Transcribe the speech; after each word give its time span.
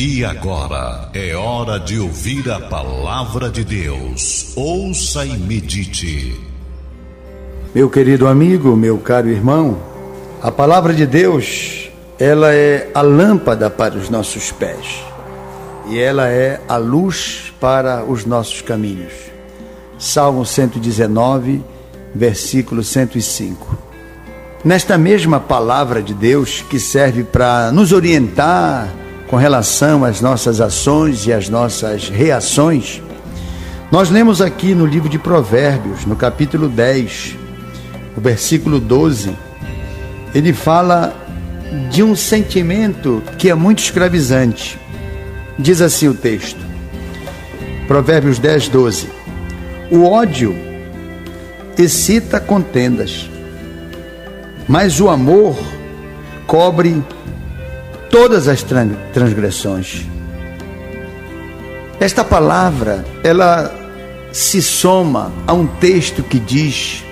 E 0.00 0.24
agora 0.24 1.10
é 1.12 1.34
hora 1.34 1.80
de 1.80 1.98
ouvir 1.98 2.48
a 2.52 2.60
palavra 2.60 3.50
de 3.50 3.64
Deus. 3.64 4.52
Ouça 4.54 5.26
e 5.26 5.36
medite. 5.36 6.40
Meu 7.74 7.90
querido 7.90 8.28
amigo, 8.28 8.76
meu 8.76 8.98
caro 8.98 9.28
irmão, 9.28 9.76
a 10.40 10.52
palavra 10.52 10.94
de 10.94 11.04
Deus, 11.04 11.90
ela 12.16 12.54
é 12.54 12.88
a 12.94 13.02
lâmpada 13.02 13.68
para 13.68 13.96
os 13.96 14.08
nossos 14.08 14.52
pés 14.52 15.02
e 15.88 15.98
ela 15.98 16.28
é 16.28 16.60
a 16.68 16.76
luz 16.76 17.52
para 17.60 18.04
os 18.04 18.24
nossos 18.24 18.62
caminhos. 18.62 19.12
Salmo 19.98 20.46
119, 20.46 21.60
versículo 22.14 22.84
105. 22.84 23.76
Nesta 24.64 24.96
mesma 24.96 25.40
palavra 25.40 26.00
de 26.00 26.14
Deus 26.14 26.62
que 26.62 26.78
serve 26.78 27.24
para 27.24 27.72
nos 27.72 27.90
orientar, 27.90 28.94
com 29.28 29.36
relação 29.36 30.04
às 30.04 30.20
nossas 30.20 30.60
ações 30.60 31.26
e 31.26 31.32
às 31.32 31.48
nossas 31.48 32.08
reações, 32.08 33.02
nós 33.92 34.10
lemos 34.10 34.40
aqui 34.40 34.74
no 34.74 34.86
livro 34.86 35.08
de 35.08 35.18
Provérbios, 35.18 36.06
no 36.06 36.16
capítulo 36.16 36.68
10, 36.68 37.36
o 38.16 38.20
versículo 38.20 38.80
12, 38.80 39.36
ele 40.34 40.52
fala 40.52 41.14
de 41.90 42.02
um 42.02 42.16
sentimento 42.16 43.22
que 43.38 43.50
é 43.50 43.54
muito 43.54 43.80
escravizante. 43.80 44.78
Diz 45.58 45.80
assim 45.82 46.08
o 46.08 46.14
texto, 46.14 46.60
Provérbios 47.86 48.38
10, 48.38 48.68
12: 48.68 49.08
O 49.90 50.04
ódio 50.04 50.54
excita 51.76 52.40
contendas, 52.40 53.28
mas 54.66 55.00
o 55.00 55.08
amor 55.08 55.58
cobre 56.46 57.02
todas 58.10 58.48
as 58.48 58.64
transgressões. 59.12 60.06
Esta 62.00 62.24
palavra, 62.24 63.04
ela 63.24 63.74
se 64.32 64.62
soma 64.62 65.32
a 65.46 65.52
um 65.52 65.66
texto 65.66 66.22
que 66.22 66.38
diz 66.38 67.04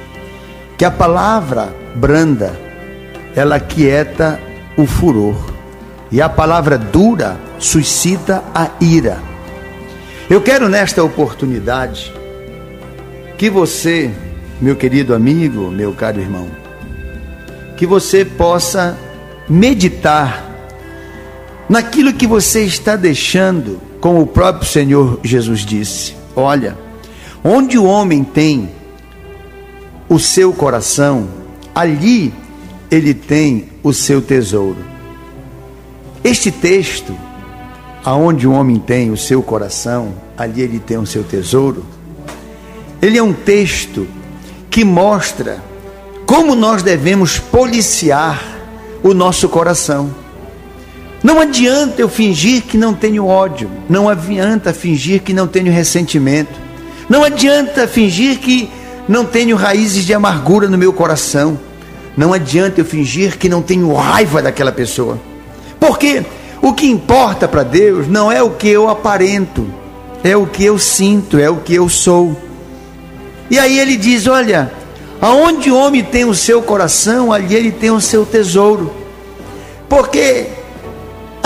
que 0.78 0.84
a 0.84 0.91
palavra 0.91 1.75
branda, 1.94 2.58
ela 3.34 3.58
quieta 3.58 4.38
o 4.77 4.86
furor, 4.86 5.55
e 6.11 6.22
a 6.22 6.28
palavra 6.28 6.78
dura 6.78 7.36
suscita 7.58 8.44
a 8.55 8.70
ira. 8.81 9.19
Eu 10.31 10.41
quero 10.41 10.69
nesta 10.69 11.03
oportunidade 11.03 12.12
que 13.36 13.50
você, 13.50 14.10
meu 14.60 14.77
querido 14.77 15.14
amigo, 15.14 15.70
meu 15.70 15.92
caro 15.92 16.20
irmão, 16.20 16.48
que 17.77 17.86
você 17.86 18.25
possa 18.25 18.97
meditar 19.48 20.45
naquilo 21.69 22.12
que 22.12 22.27
você 22.27 22.64
está 22.64 22.97
deixando, 22.97 23.81
como 24.00 24.20
o 24.20 24.27
próprio 24.27 24.69
Senhor 24.69 25.20
Jesus 25.22 25.61
disse: 25.61 26.14
Olha, 26.34 26.77
onde 27.42 27.78
o 27.78 27.84
homem 27.84 28.22
tem 28.22 28.70
o 30.09 30.19
seu 30.19 30.53
coração, 30.53 31.28
ali 31.75 32.33
ele 32.91 33.14
tem 33.14 33.69
o 33.83 33.92
seu 33.92 34.20
tesouro. 34.22 34.78
Este 36.22 36.50
texto, 36.50 37.17
aonde 38.05 38.47
o 38.47 38.53
homem 38.53 38.78
tem 38.78 39.11
o 39.11 39.17
seu 39.17 39.42
coração, 39.42 40.14
ali 40.37 40.61
ele 40.61 40.78
tem 40.78 40.98
o 40.98 41.06
seu 41.06 41.25
tesouro, 41.25 41.84
ele 43.00 43.19
é 43.19 43.22
um 43.22 43.33
texto 43.33 44.06
que 44.70 44.84
mostra 44.84 45.62
como 46.27 46.55
nós 46.55 46.83
devemos 46.83 47.39
policiar 47.39 48.42
o 49.03 49.14
nosso 49.14 49.48
coração. 49.48 50.11
Não 51.27 51.41
adianta 51.41 52.00
eu 52.00 52.08
fingir 52.08 52.62
que 52.62 52.78
não 52.78 52.94
tenho 52.94 53.27
ódio, 53.27 53.69
não 53.88 54.08
adianta 54.08 54.72
fingir 54.72 55.20
que 55.22 55.34
não 55.34 55.48
tenho 55.48 55.72
ressentimento, 55.72 56.52
não 57.08 57.24
adianta 57.24 57.88
fingir 57.88 58.38
que 58.38 58.70
não 59.08 59.24
tenho 59.24 59.56
raízes 59.56 60.04
de 60.04 60.14
amargura 60.14 60.69
no 60.69 60.78
meu 60.78 60.92
coração, 60.92 61.59
não 62.16 62.32
adianta 62.32 62.81
eu 62.81 62.84
fingir 62.84 63.38
que 63.38 63.48
não 63.48 63.60
tenho 63.60 63.92
raiva 63.92 64.41
daquela 64.41 64.70
pessoa, 64.70 65.19
porque 65.81 66.25
o 66.62 66.72
que 66.72 66.87
importa 66.87 67.48
para 67.48 67.64
Deus 67.64 68.06
não 68.06 68.31
é 68.31 68.41
o 68.41 68.50
que 68.50 68.69
eu 68.69 68.88
aparento, 68.88 69.66
é 70.22 70.37
o 70.37 70.47
que 70.47 70.64
eu 70.64 70.78
sinto, 70.78 71.41
é 71.41 71.50
o 71.50 71.56
que 71.56 71.75
eu 71.75 71.88
sou. 71.88 72.41
E 73.50 73.58
aí 73.58 73.81
ele 73.81 73.97
diz: 73.97 74.28
Olha, 74.28 74.70
aonde 75.20 75.72
o 75.72 75.76
homem 75.76 76.04
tem 76.04 76.25
o 76.25 76.37
seu 76.37 76.62
coração, 76.62 77.32
ali 77.32 77.53
ele 77.53 77.72
tem 77.72 77.91
o 77.91 78.00
seu 78.00 78.25
tesouro, 78.25 78.94
porque 79.88 80.54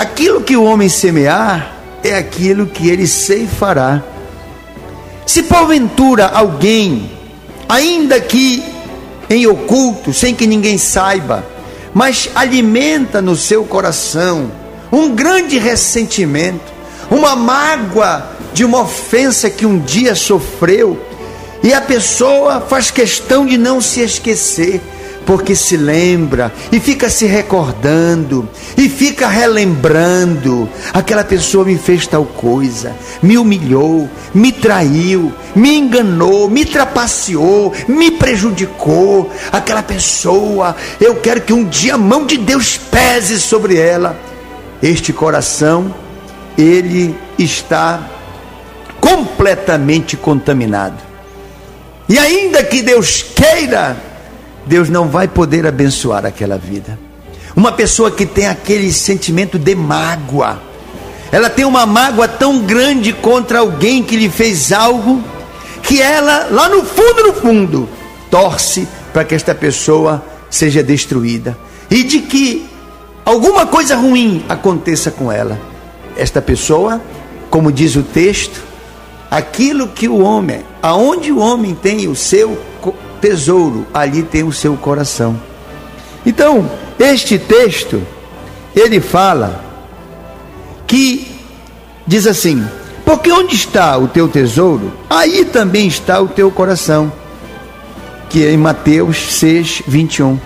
Aquilo 0.01 0.41
que 0.41 0.57
o 0.57 0.63
homem 0.63 0.89
semear 0.89 1.75
é 2.03 2.17
aquilo 2.17 2.65
que 2.65 2.89
ele 2.89 3.05
ceifará. 3.05 4.01
Se 5.27 5.43
porventura 5.43 6.25
alguém, 6.25 7.11
ainda 7.69 8.19
que 8.19 8.63
em 9.29 9.45
oculto, 9.45 10.11
sem 10.11 10.33
que 10.33 10.47
ninguém 10.47 10.75
saiba, 10.79 11.45
mas 11.93 12.31
alimenta 12.33 13.21
no 13.21 13.35
seu 13.35 13.63
coração 13.63 14.51
um 14.91 15.13
grande 15.13 15.59
ressentimento, 15.59 16.73
uma 17.11 17.35
mágoa 17.35 18.25
de 18.55 18.65
uma 18.65 18.81
ofensa 18.81 19.51
que 19.51 19.67
um 19.67 19.77
dia 19.77 20.15
sofreu, 20.15 20.99
e 21.61 21.75
a 21.75 21.79
pessoa 21.79 22.59
faz 22.59 22.89
questão 22.89 23.45
de 23.45 23.55
não 23.55 23.79
se 23.79 24.01
esquecer, 24.01 24.81
porque 25.31 25.55
se 25.55 25.77
lembra 25.77 26.51
e 26.73 26.79
fica 26.81 27.09
se 27.09 27.25
recordando 27.25 28.49
e 28.75 28.89
fica 28.89 29.29
relembrando. 29.29 30.69
Aquela 30.91 31.23
pessoa 31.23 31.63
me 31.63 31.77
fez 31.77 32.05
tal 32.05 32.25
coisa, 32.25 32.93
me 33.23 33.37
humilhou, 33.37 34.09
me 34.33 34.51
traiu, 34.51 35.31
me 35.55 35.77
enganou, 35.77 36.49
me 36.49 36.65
trapaceou, 36.65 37.73
me 37.87 38.11
prejudicou. 38.11 39.31
Aquela 39.53 39.81
pessoa, 39.81 40.75
eu 40.99 41.15
quero 41.15 41.39
que 41.39 41.53
um 41.53 41.63
dia 41.63 41.93
a 41.93 41.97
mão 41.97 42.25
de 42.25 42.37
Deus 42.37 42.77
pese 42.77 43.39
sobre 43.39 43.77
ela. 43.77 44.19
Este 44.83 45.13
coração, 45.13 45.95
ele 46.57 47.15
está 47.39 48.01
completamente 48.99 50.17
contaminado. 50.17 51.01
E 52.09 52.19
ainda 52.19 52.61
que 52.65 52.81
Deus 52.81 53.23
queira 53.23 54.10
Deus 54.65 54.89
não 54.89 55.07
vai 55.07 55.27
poder 55.27 55.65
abençoar 55.65 56.25
aquela 56.25 56.57
vida. 56.57 56.97
Uma 57.55 57.71
pessoa 57.71 58.11
que 58.11 58.25
tem 58.25 58.47
aquele 58.47 58.91
sentimento 58.93 59.59
de 59.59 59.75
mágoa, 59.75 60.61
ela 61.31 61.49
tem 61.49 61.65
uma 61.65 61.85
mágoa 61.85 62.27
tão 62.27 62.59
grande 62.59 63.13
contra 63.13 63.59
alguém 63.59 64.03
que 64.03 64.15
lhe 64.15 64.29
fez 64.29 64.71
algo, 64.71 65.23
que 65.83 66.01
ela, 66.01 66.47
lá 66.51 66.69
no 66.69 66.83
fundo, 66.83 67.23
no 67.23 67.33
fundo, 67.33 67.89
torce 68.29 68.87
para 69.11 69.23
que 69.23 69.35
esta 69.35 69.53
pessoa 69.53 70.23
seja 70.49 70.83
destruída 70.83 71.57
e 71.89 72.03
de 72.03 72.19
que 72.19 72.65
alguma 73.25 73.65
coisa 73.65 73.95
ruim 73.95 74.45
aconteça 74.47 75.11
com 75.11 75.31
ela. 75.31 75.59
Esta 76.15 76.41
pessoa, 76.41 77.01
como 77.49 77.71
diz 77.71 77.95
o 77.95 78.03
texto, 78.03 78.61
aquilo 79.29 79.87
que 79.87 80.07
o 80.07 80.19
homem, 80.19 80.61
aonde 80.81 81.31
o 81.31 81.39
homem 81.39 81.73
tem 81.73 82.07
o 82.07 82.15
seu 82.15 82.57
tesouro, 83.21 83.85
ali 83.93 84.23
tem 84.23 84.43
o 84.43 84.51
seu 84.51 84.75
coração. 84.75 85.39
Então, 86.25 86.69
este 86.99 87.37
texto, 87.37 88.01
ele 88.75 88.99
fala 88.99 89.63
que 90.87 91.35
diz 92.05 92.27
assim: 92.27 92.65
porque 93.05 93.31
onde 93.31 93.55
está 93.55 93.97
o 93.97 94.07
teu 94.07 94.27
tesouro, 94.27 94.93
aí 95.09 95.45
também 95.45 95.87
está 95.87 96.19
o 96.21 96.27
teu 96.27 96.49
coração. 96.51 97.11
Que 98.29 98.45
é 98.45 98.51
em 98.53 98.57
Mateus 98.57 99.33
6, 99.33 99.83
21. 99.87 100.39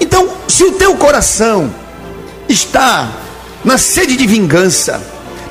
Então, 0.00 0.28
se 0.48 0.64
o 0.64 0.72
teu 0.72 0.96
coração 0.96 1.70
está 2.48 3.10
na 3.62 3.76
sede 3.76 4.16
de 4.16 4.26
vingança, 4.26 5.02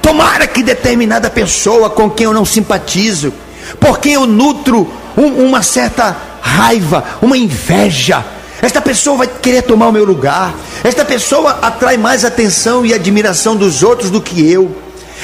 tomara 0.01 0.47
que 0.47 0.63
determinada 0.63 1.29
pessoa 1.29 1.89
com 1.89 2.09
quem 2.09 2.25
eu 2.25 2.33
não 2.33 2.45
simpatizo, 2.45 3.31
por 3.79 3.99
quem 3.99 4.13
eu 4.13 4.25
nutro 4.25 4.91
um, 5.17 5.45
uma 5.45 5.61
certa 5.61 6.15
raiva, 6.45 7.03
uma 7.21 7.35
inveja. 7.35 8.23
Esta 8.61 8.79
pessoa 8.79 9.17
vai 9.17 9.27
querer 9.27 9.63
tomar 9.63 9.87
o 9.87 9.91
meu 9.91 10.05
lugar. 10.05 10.53
Esta 10.83 11.03
pessoa 11.03 11.59
atrai 11.61 11.97
mais 11.97 12.23
atenção 12.23 12.85
e 12.85 12.93
admiração 12.93 13.55
dos 13.55 13.81
outros 13.81 14.11
do 14.11 14.21
que 14.21 14.49
eu. 14.49 14.73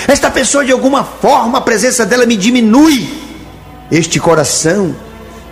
Esta 0.07 0.31
pessoa, 0.31 0.65
de 0.65 0.71
alguma 0.71 1.03
forma, 1.03 1.59
a 1.59 1.61
presença 1.61 2.05
dela 2.05 2.25
me 2.25 2.35
diminui. 2.35 3.07
Este 3.91 4.19
coração 4.19 4.95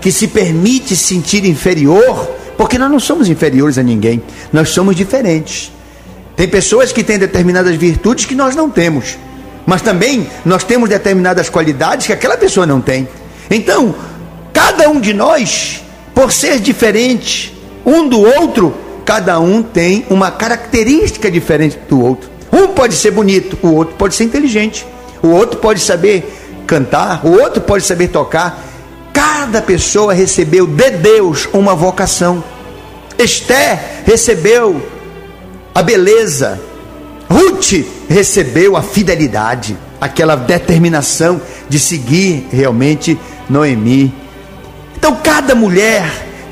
que 0.02 0.12
se 0.12 0.28
permite 0.28 0.96
sentir 0.96 1.46
inferior, 1.46 2.30
porque 2.58 2.78
nós 2.78 2.90
não 2.90 3.00
somos 3.00 3.30
inferiores 3.30 3.78
a 3.78 3.84
ninguém, 3.84 4.24
nós 4.52 4.70
somos 4.70 4.96
diferentes. 4.96 5.72
Tem 6.36 6.48
pessoas 6.48 6.92
que 6.92 7.04
têm 7.04 7.20
determinadas 7.20 7.76
virtudes 7.76 8.26
que 8.26 8.34
nós 8.34 8.56
não 8.56 8.70
temos, 8.70 9.18
mas 9.66 9.82
também 9.82 10.28
nós 10.46 10.64
temos 10.64 10.90
determinadas 10.90 11.50
qualidades 11.50 12.08
que 12.08 12.14
aquela 12.14 12.38
pessoa 12.38 12.66
não 12.66 12.80
tem. 12.80 13.08
Então, 13.52 13.94
Cada 14.60 14.90
um 14.90 15.00
de 15.00 15.14
nós, 15.14 15.82
por 16.14 16.34
ser 16.34 16.60
diferente 16.60 17.58
um 17.86 18.10
do 18.10 18.20
outro, 18.20 18.76
cada 19.06 19.40
um 19.40 19.64
tem 19.64 20.06
uma 20.10 20.32
característica 20.32 21.32
diferente 21.32 21.80
do 21.88 22.04
outro. 22.04 22.30
Um 22.52 22.68
pode 22.68 22.94
ser 22.94 23.12
bonito, 23.12 23.58
o 23.64 23.74
outro 23.74 23.96
pode 23.96 24.16
ser 24.16 24.26
inteligente, 24.26 24.86
o 25.24 25.30
outro 25.30 25.62
pode 25.62 25.80
saber 25.80 26.30
cantar, 26.68 27.26
o 27.26 27.40
outro 27.40 27.62
pode 27.62 27.86
saber 27.86 28.10
tocar. 28.10 28.62
Cada 29.14 29.62
pessoa 29.62 30.14
recebeu 30.14 30.68
de 30.68 30.90
Deus 30.92 31.48
uma 31.54 31.74
vocação. 31.74 32.44
Esther 33.18 34.04
recebeu 34.06 34.86
a 35.74 35.82
beleza, 35.82 36.60
Ruth 37.30 37.86
recebeu 38.10 38.76
a 38.76 38.82
fidelidade, 38.82 39.78
aquela 40.02 40.36
determinação 40.36 41.40
de 41.70 41.80
seguir 41.80 42.46
realmente 42.52 43.18
Noemi. 43.50 44.28
Então, 45.00 45.16
cada 45.24 45.56
mulher 45.56 46.04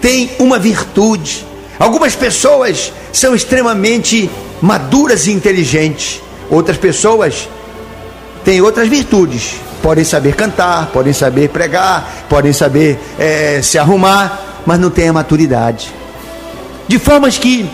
tem 0.02 0.32
uma 0.40 0.58
virtude. 0.58 1.46
Algumas 1.78 2.16
pessoas 2.16 2.94
são 3.12 3.36
extremamente 3.36 4.32
maduras 4.62 5.28
e 5.28 5.32
inteligentes, 5.32 6.22
outras 6.50 6.78
pessoas 6.78 7.50
têm 8.46 8.62
outras 8.62 8.88
virtudes. 8.88 9.56
Podem 9.84 10.06
saber 10.06 10.34
cantar, 10.34 10.88
podem 10.88 11.12
saber 11.12 11.50
pregar, 11.50 12.26
podem 12.30 12.54
saber 12.54 12.98
é, 13.20 13.62
se 13.62 13.78
arrumar, 13.78 14.62
mas 14.66 14.80
não 14.80 14.90
têm 14.90 15.10
a 15.10 15.14
maturidade. 15.14 15.94
De 16.88 16.98
formas 16.98 17.38
que 17.38 17.70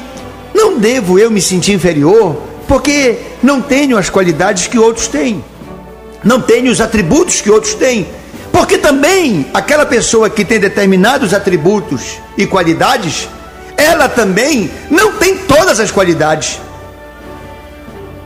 não 0.55 0.79
devo 0.79 1.19
eu 1.19 1.29
me 1.29 1.39
sentir 1.39 1.73
inferior, 1.73 2.35
porque 2.67 3.19
não 3.43 3.61
tenho 3.61 3.95
as 3.95 4.09
qualidades 4.09 4.65
que 4.65 4.79
outros 4.79 5.07
têm, 5.07 5.43
não 6.23 6.41
tenho 6.41 6.71
os 6.71 6.81
atributos 6.81 7.41
que 7.41 7.51
outros 7.51 7.75
têm, 7.75 8.07
porque 8.53 8.77
também 8.77 9.47
aquela 9.51 9.83
pessoa 9.83 10.29
que 10.29 10.45
tem 10.45 10.59
determinados 10.59 11.33
atributos 11.33 12.19
e 12.37 12.45
qualidades, 12.45 13.27
ela 13.75 14.07
também 14.07 14.69
não 14.91 15.13
tem 15.13 15.35
todas 15.39 15.79
as 15.79 15.89
qualidades. 15.89 16.61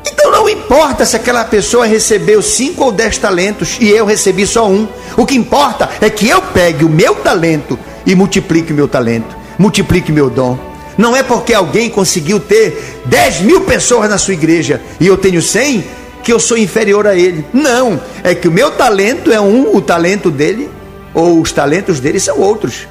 Então 0.06 0.30
não 0.30 0.50
importa 0.50 1.06
se 1.06 1.16
aquela 1.16 1.46
pessoa 1.46 1.86
recebeu 1.86 2.42
cinco 2.42 2.84
ou 2.84 2.92
dez 2.92 3.18
talentos 3.18 3.78
e 3.80 3.90
eu 3.90 4.06
recebi 4.06 4.46
só 4.46 4.68
um. 4.68 4.86
O 5.16 5.26
que 5.26 5.34
importa 5.34 5.90
é 6.02 6.10
que 6.10 6.28
eu 6.28 6.42
pegue 6.42 6.84
o 6.84 6.90
meu 6.90 7.16
talento 7.16 7.80
e 8.06 8.14
multiplique 8.14 8.74
o 8.74 8.76
meu 8.76 8.90
talento, 8.90 9.34
multiplique 9.58 10.12
meu 10.12 10.30
dom. 10.30 10.60
Não 10.98 11.16
é 11.16 11.24
porque 11.24 11.54
alguém 11.54 11.90
conseguiu 11.90 12.38
ter 12.38 13.02
10 13.06 13.42
mil 13.42 13.62
pessoas 13.62 14.10
na 14.10 14.18
sua 14.18 14.34
igreja 14.34 14.82
e 15.00 15.08
eu 15.08 15.16
tenho 15.16 15.42
100 15.42 15.86
que 16.24 16.31
eu 16.31 16.40
sou 16.40 16.58
inferior 16.58 17.08
a 17.08 17.16
ele. 17.16 17.46
Não, 17.54 18.00
é 18.24 18.36
que 18.36 18.48
o 18.48 18.52
meu 18.52 18.72
talento 18.72 19.31
é 19.31 19.40
um, 19.40 19.75
o 19.75 19.81
talento 19.81 20.30
dele, 20.30 20.69
ou 21.14 21.42
os 21.42 21.52
talentos 21.52 22.00
dele 22.00 22.19
são 22.19 22.40
outros. 22.40 22.88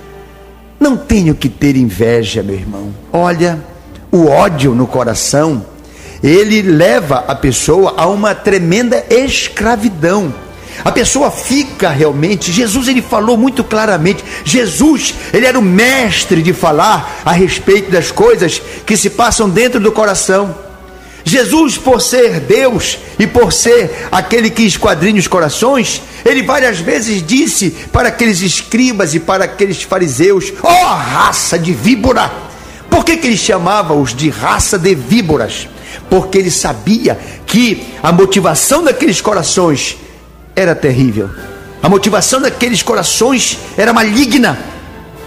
Não 0.78 0.96
tenho 0.96 1.34
que 1.34 1.49
ter 1.49 1.76
inveja, 1.76 2.43
meu 2.43 2.55
irmão. 2.55 2.94
Olha, 3.12 3.58
o 4.11 4.26
ódio 4.26 4.75
no 4.75 4.87
coração, 4.87 5.64
ele 6.23 6.62
leva 6.62 7.25
a 7.26 7.34
pessoa 7.34 7.94
a 7.96 8.06
uma 8.06 8.34
tremenda 8.34 9.05
escravidão. 9.11 10.34
A 10.84 10.93
pessoa 10.93 11.31
fica 11.31 11.88
realmente. 11.88 12.52
Jesus 12.52 12.88
ele 12.88 13.00
falou 13.00 13.37
muito 13.37 13.64
claramente. 13.64 14.23
Jesus 14.44 15.14
ele 15.32 15.46
era 15.46 15.58
o 15.58 15.62
mestre 15.62 16.43
de 16.43 16.52
falar 16.52 17.23
a 17.25 17.32
respeito 17.32 17.90
das 17.90 18.11
coisas 18.11 18.61
que 18.84 18.96
se 18.96 19.11
passam 19.11 19.49
dentro 19.49 19.81
do 19.81 19.90
coração. 19.90 20.65
Jesus, 21.28 21.76
por 21.76 22.00
ser 22.00 22.38
Deus 22.38 22.99
e 23.19 23.26
por 23.26 23.52
ser 23.52 24.06
aquele 24.12 24.49
que 24.49 24.62
esquadrinha 24.62 25.19
os 25.19 25.26
corações, 25.26 26.00
ele 26.25 26.40
várias 26.40 26.78
vezes 26.78 27.20
disse 27.20 27.70
para 27.93 28.11
aqueles 28.11 28.40
escribas 28.43 29.12
e 29.12 29.19
para 29.19 29.44
aqueles 29.44 29.82
fariseus: 29.82 30.52
ó 30.62 30.70
oh, 30.70 30.94
raça 30.94 31.58
de 31.58 31.73
víbora! 31.73 32.32
Por 32.88 33.05
que, 33.05 33.17
que 33.17 33.26
ele 33.26 33.37
chamava-os 33.37 34.14
de 34.14 34.31
raça 34.31 34.78
de 34.78 34.94
víboras? 34.94 35.69
Porque 36.08 36.38
ele 36.38 36.50
sabia 36.50 37.19
que 37.44 37.84
a 38.00 38.12
motivação 38.12 38.84
daqueles 38.84 39.20
corações 39.20 39.96
era 40.55 40.76
terrível. 40.76 41.28
A 41.82 41.88
motivação 41.88 42.40
daqueles 42.40 42.84
corações 42.84 43.58
era 43.76 43.93
maligna, 43.93 44.56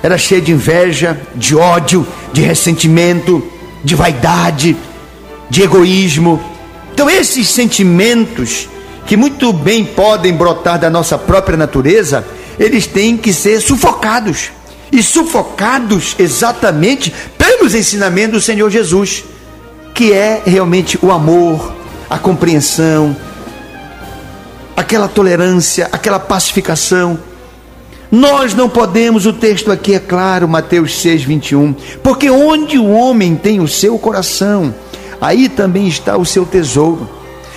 era 0.01 0.18
cheia 0.18 0.40
de 0.40 0.54
inveja, 0.54 1.19
de 1.36 1.57
ódio, 1.57 2.07
de 2.31 2.42
ressentimento, 2.42 3.46
de 3.84 3.96
vaidade, 3.96 4.78
de 5.50 5.63
egoísmo. 5.63 6.42
Então, 6.94 7.10
esses 7.10 7.50
sentimentos 7.50 8.68
que 9.06 9.18
muito 9.18 9.51
bem 9.51 9.84
podem 9.84 10.34
brotar 10.34 10.78
da 10.78 10.90
nossa 10.90 11.18
própria 11.18 11.57
natureza, 11.57 12.24
eles 12.60 12.86
têm 12.86 13.18
que 13.18 13.34
ser 13.34 13.60
sufocados 13.60 14.51
e 14.92 15.01
sufocados 15.01 16.16
exatamente 16.19 17.13
pelos 17.38 17.74
ensinamentos 17.74 18.42
do 18.42 18.46
Senhor 18.46 18.69
Jesus, 18.69 19.24
que 19.94 20.13
é 20.13 20.42
realmente 20.46 21.00
o 21.01 21.12
amor, 21.12 21.74
a 22.10 22.18
compreensão, 22.18 23.16
aquela 24.75 25.07
tolerância, 25.07 25.90
aquela 25.92 26.19
pacificação. 26.19 27.19
Nós 28.12 28.56
não 28.56 28.68
podemos, 28.68 29.25
o 29.25 29.34
texto 29.34 29.72
aqui 29.72 29.94
é 29.94 30.00
claro, 30.00 30.48
Mateus 30.48 31.00
6, 31.01 31.24
21, 31.24 31.74
porque 32.01 32.30
onde 32.30 32.78
o 32.78 32.90
homem 32.90 33.36
tem 33.36 33.60
o 33.60 33.68
seu 33.68 34.00
coração, 34.00 34.74
aí 35.21 35.50
também 35.50 35.88
está 35.88 36.18
o 36.18 36.25
seu 36.25 36.45
tesouro. 36.45 37.10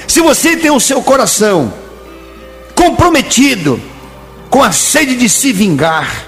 Se 0.06 0.20
você 0.20 0.56
tem 0.56 0.70
o 0.70 0.80
seu 0.80 1.02
coração 1.02 1.72
comprometido 2.74 3.80
com 4.50 4.62
a 4.62 4.72
sede 4.72 5.16
de 5.16 5.28
se 5.28 5.52
vingar, 5.52 6.26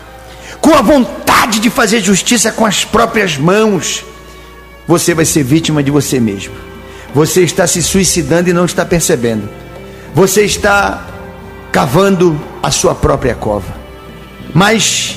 com 0.61 0.75
a 0.75 0.83
vontade 0.83 1.59
de 1.59 1.69
fazer 1.69 2.01
justiça 2.01 2.53
com 2.53 2.65
as 2.65 2.85
próprias 2.85 3.37
mãos, 3.37 4.05
você 4.87 5.15
vai 5.15 5.25
ser 5.25 5.43
vítima 5.43 5.83
de 5.83 5.91
você 5.91 6.19
mesmo. 6.21 6.55
Você 7.15 7.43
está 7.43 7.67
se 7.67 7.83
suicidando 7.83 8.49
e 8.49 8.53
não 8.53 8.65
está 8.65 8.85
percebendo 8.85 9.65
você 10.15 10.43
está 10.43 11.05
cavando 11.73 12.41
a 12.63 12.71
sua 12.71 12.95
própria 12.95 13.35
cova. 13.35 13.75
Mas 14.55 15.17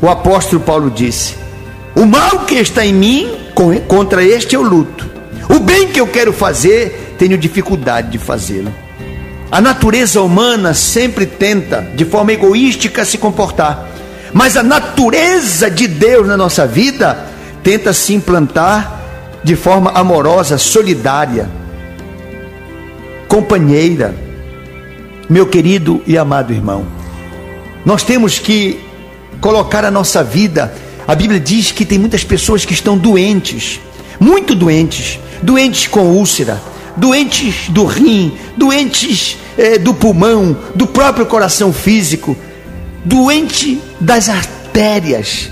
o 0.00 0.08
apóstolo 0.08 0.62
Paulo 0.62 0.90
disse: 0.90 1.34
O 1.96 2.06
mal 2.06 2.46
que 2.46 2.54
está 2.54 2.86
em 2.86 2.94
mim, 2.94 3.36
contra 3.88 4.22
este 4.22 4.54
eu 4.54 4.62
luto. 4.62 5.07
O 5.48 5.60
bem 5.60 5.88
que 5.88 6.00
eu 6.00 6.06
quero 6.06 6.32
fazer, 6.32 7.14
tenho 7.18 7.38
dificuldade 7.38 8.10
de 8.10 8.18
fazê-lo. 8.18 8.72
A 9.50 9.60
natureza 9.60 10.20
humana 10.20 10.74
sempre 10.74 11.24
tenta, 11.26 11.80
de 11.94 12.04
forma 12.04 12.32
egoística, 12.32 13.04
se 13.04 13.16
comportar. 13.16 13.88
Mas 14.32 14.56
a 14.56 14.62
natureza 14.62 15.70
de 15.70 15.86
Deus 15.86 16.26
na 16.26 16.36
nossa 16.36 16.66
vida 16.66 17.26
tenta 17.62 17.92
se 17.92 18.12
implantar 18.12 19.00
de 19.42 19.56
forma 19.56 19.90
amorosa, 19.92 20.58
solidária, 20.58 21.48
companheira 23.26 24.28
meu 25.28 25.46
querido 25.46 26.02
e 26.06 26.16
amado 26.16 26.52
irmão, 26.52 26.86
nós 27.84 28.02
temos 28.02 28.38
que 28.38 28.80
colocar 29.40 29.84
a 29.84 29.90
nossa 29.90 30.24
vida. 30.24 30.72
A 31.06 31.14
Bíblia 31.14 31.38
diz 31.38 31.70
que 31.70 31.84
tem 31.84 31.98
muitas 31.98 32.24
pessoas 32.24 32.64
que 32.64 32.72
estão 32.72 32.96
doentes, 32.96 33.78
muito 34.18 34.54
doentes, 34.54 35.18
doentes 35.42 35.86
com 35.86 36.00
úlcera, 36.00 36.60
doentes 36.96 37.68
do 37.68 37.84
rim, 37.84 38.36
doentes 38.56 39.36
é, 39.56 39.78
do 39.78 39.94
pulmão, 39.94 40.56
do 40.74 40.86
próprio 40.86 41.26
coração 41.26 41.72
físico, 41.72 42.36
doente 43.04 43.80
das 44.00 44.28
artérias, 44.28 45.50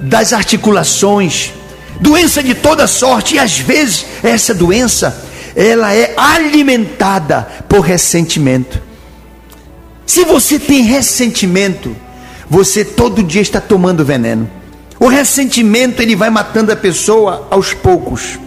das 0.00 0.32
articulações, 0.32 1.52
doença 2.00 2.42
de 2.42 2.54
toda 2.54 2.86
sorte, 2.86 3.36
e 3.36 3.38
às 3.38 3.58
vezes 3.58 4.06
essa 4.22 4.54
doença 4.54 5.24
ela 5.54 5.94
é 5.94 6.14
alimentada 6.16 7.46
por 7.68 7.80
ressentimento. 7.80 8.80
Se 10.06 10.24
você 10.24 10.58
tem 10.58 10.82
ressentimento, 10.82 11.94
você 12.48 12.84
todo 12.84 13.22
dia 13.22 13.42
está 13.42 13.60
tomando 13.60 14.04
veneno. 14.04 14.48
O 14.98 15.06
ressentimento 15.06 16.00
ele 16.00 16.16
vai 16.16 16.30
matando 16.30 16.72
a 16.72 16.76
pessoa 16.76 17.46
aos 17.50 17.74
poucos. 17.74 18.38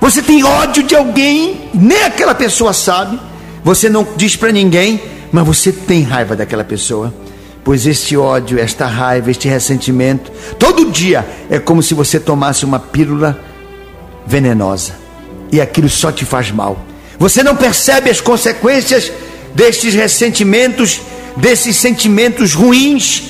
Você 0.00 0.22
tem 0.22 0.42
ódio 0.42 0.82
de 0.82 0.96
alguém, 0.96 1.68
nem 1.74 2.02
aquela 2.04 2.34
pessoa 2.34 2.72
sabe. 2.72 3.20
Você 3.62 3.90
não 3.90 4.06
diz 4.16 4.34
para 4.34 4.50
ninguém, 4.50 5.00
mas 5.30 5.46
você 5.46 5.70
tem 5.70 6.02
raiva 6.02 6.34
daquela 6.34 6.64
pessoa. 6.64 7.12
Pois 7.62 7.86
este 7.86 8.16
ódio, 8.16 8.58
esta 8.58 8.86
raiva, 8.86 9.30
este 9.30 9.46
ressentimento, 9.46 10.32
todo 10.58 10.90
dia 10.90 11.26
é 11.50 11.58
como 11.58 11.82
se 11.82 11.92
você 11.92 12.18
tomasse 12.18 12.64
uma 12.64 12.78
pílula 12.78 13.38
venenosa. 14.26 14.94
E 15.52 15.60
aquilo 15.60 15.88
só 15.88 16.10
te 16.10 16.24
faz 16.24 16.50
mal. 16.50 16.78
Você 17.18 17.42
não 17.42 17.54
percebe 17.54 18.08
as 18.08 18.20
consequências 18.20 19.12
destes 19.54 19.92
ressentimentos, 19.92 21.02
desses 21.36 21.76
sentimentos 21.76 22.54
ruins, 22.54 23.24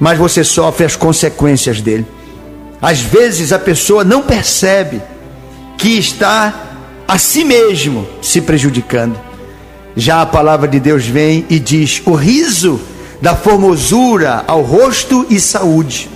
mas 0.00 0.18
você 0.18 0.42
sofre 0.42 0.84
as 0.84 0.96
consequências 0.96 1.80
dele. 1.80 2.04
Às 2.80 3.00
vezes 3.00 3.52
a 3.52 3.58
pessoa 3.60 4.02
não 4.02 4.22
percebe 4.22 5.00
que 5.82 5.98
está 5.98 6.54
a 7.08 7.18
si 7.18 7.44
mesmo 7.44 8.06
se 8.22 8.40
prejudicando. 8.40 9.18
Já 9.96 10.22
a 10.22 10.26
palavra 10.26 10.68
de 10.68 10.78
Deus 10.78 11.04
vem 11.04 11.44
e 11.50 11.58
diz: 11.58 12.00
o 12.06 12.14
riso 12.14 12.80
dá 13.20 13.34
formosura 13.34 14.44
ao 14.46 14.62
rosto 14.62 15.26
e 15.28 15.40
saúde. 15.40 16.08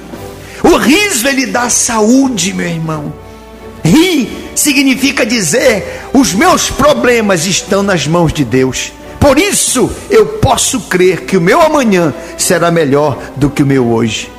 O 0.62 0.76
riso 0.76 1.26
ele 1.26 1.46
dá 1.46 1.68
saúde, 1.68 2.54
meu 2.54 2.68
irmão. 2.68 3.12
Rir 3.82 4.28
significa 4.54 5.26
dizer: 5.26 6.08
os 6.12 6.32
meus 6.32 6.70
problemas 6.70 7.44
estão 7.44 7.82
nas 7.82 8.06
mãos 8.06 8.32
de 8.32 8.44
Deus. 8.44 8.92
Por 9.18 9.36
isso 9.36 9.90
eu 10.08 10.26
posso 10.26 10.82
crer 10.82 11.22
que 11.22 11.36
o 11.36 11.40
meu 11.40 11.60
amanhã 11.60 12.14
será 12.38 12.70
melhor 12.70 13.18
do 13.34 13.50
que 13.50 13.64
o 13.64 13.66
meu 13.66 13.88
hoje. 13.88 14.30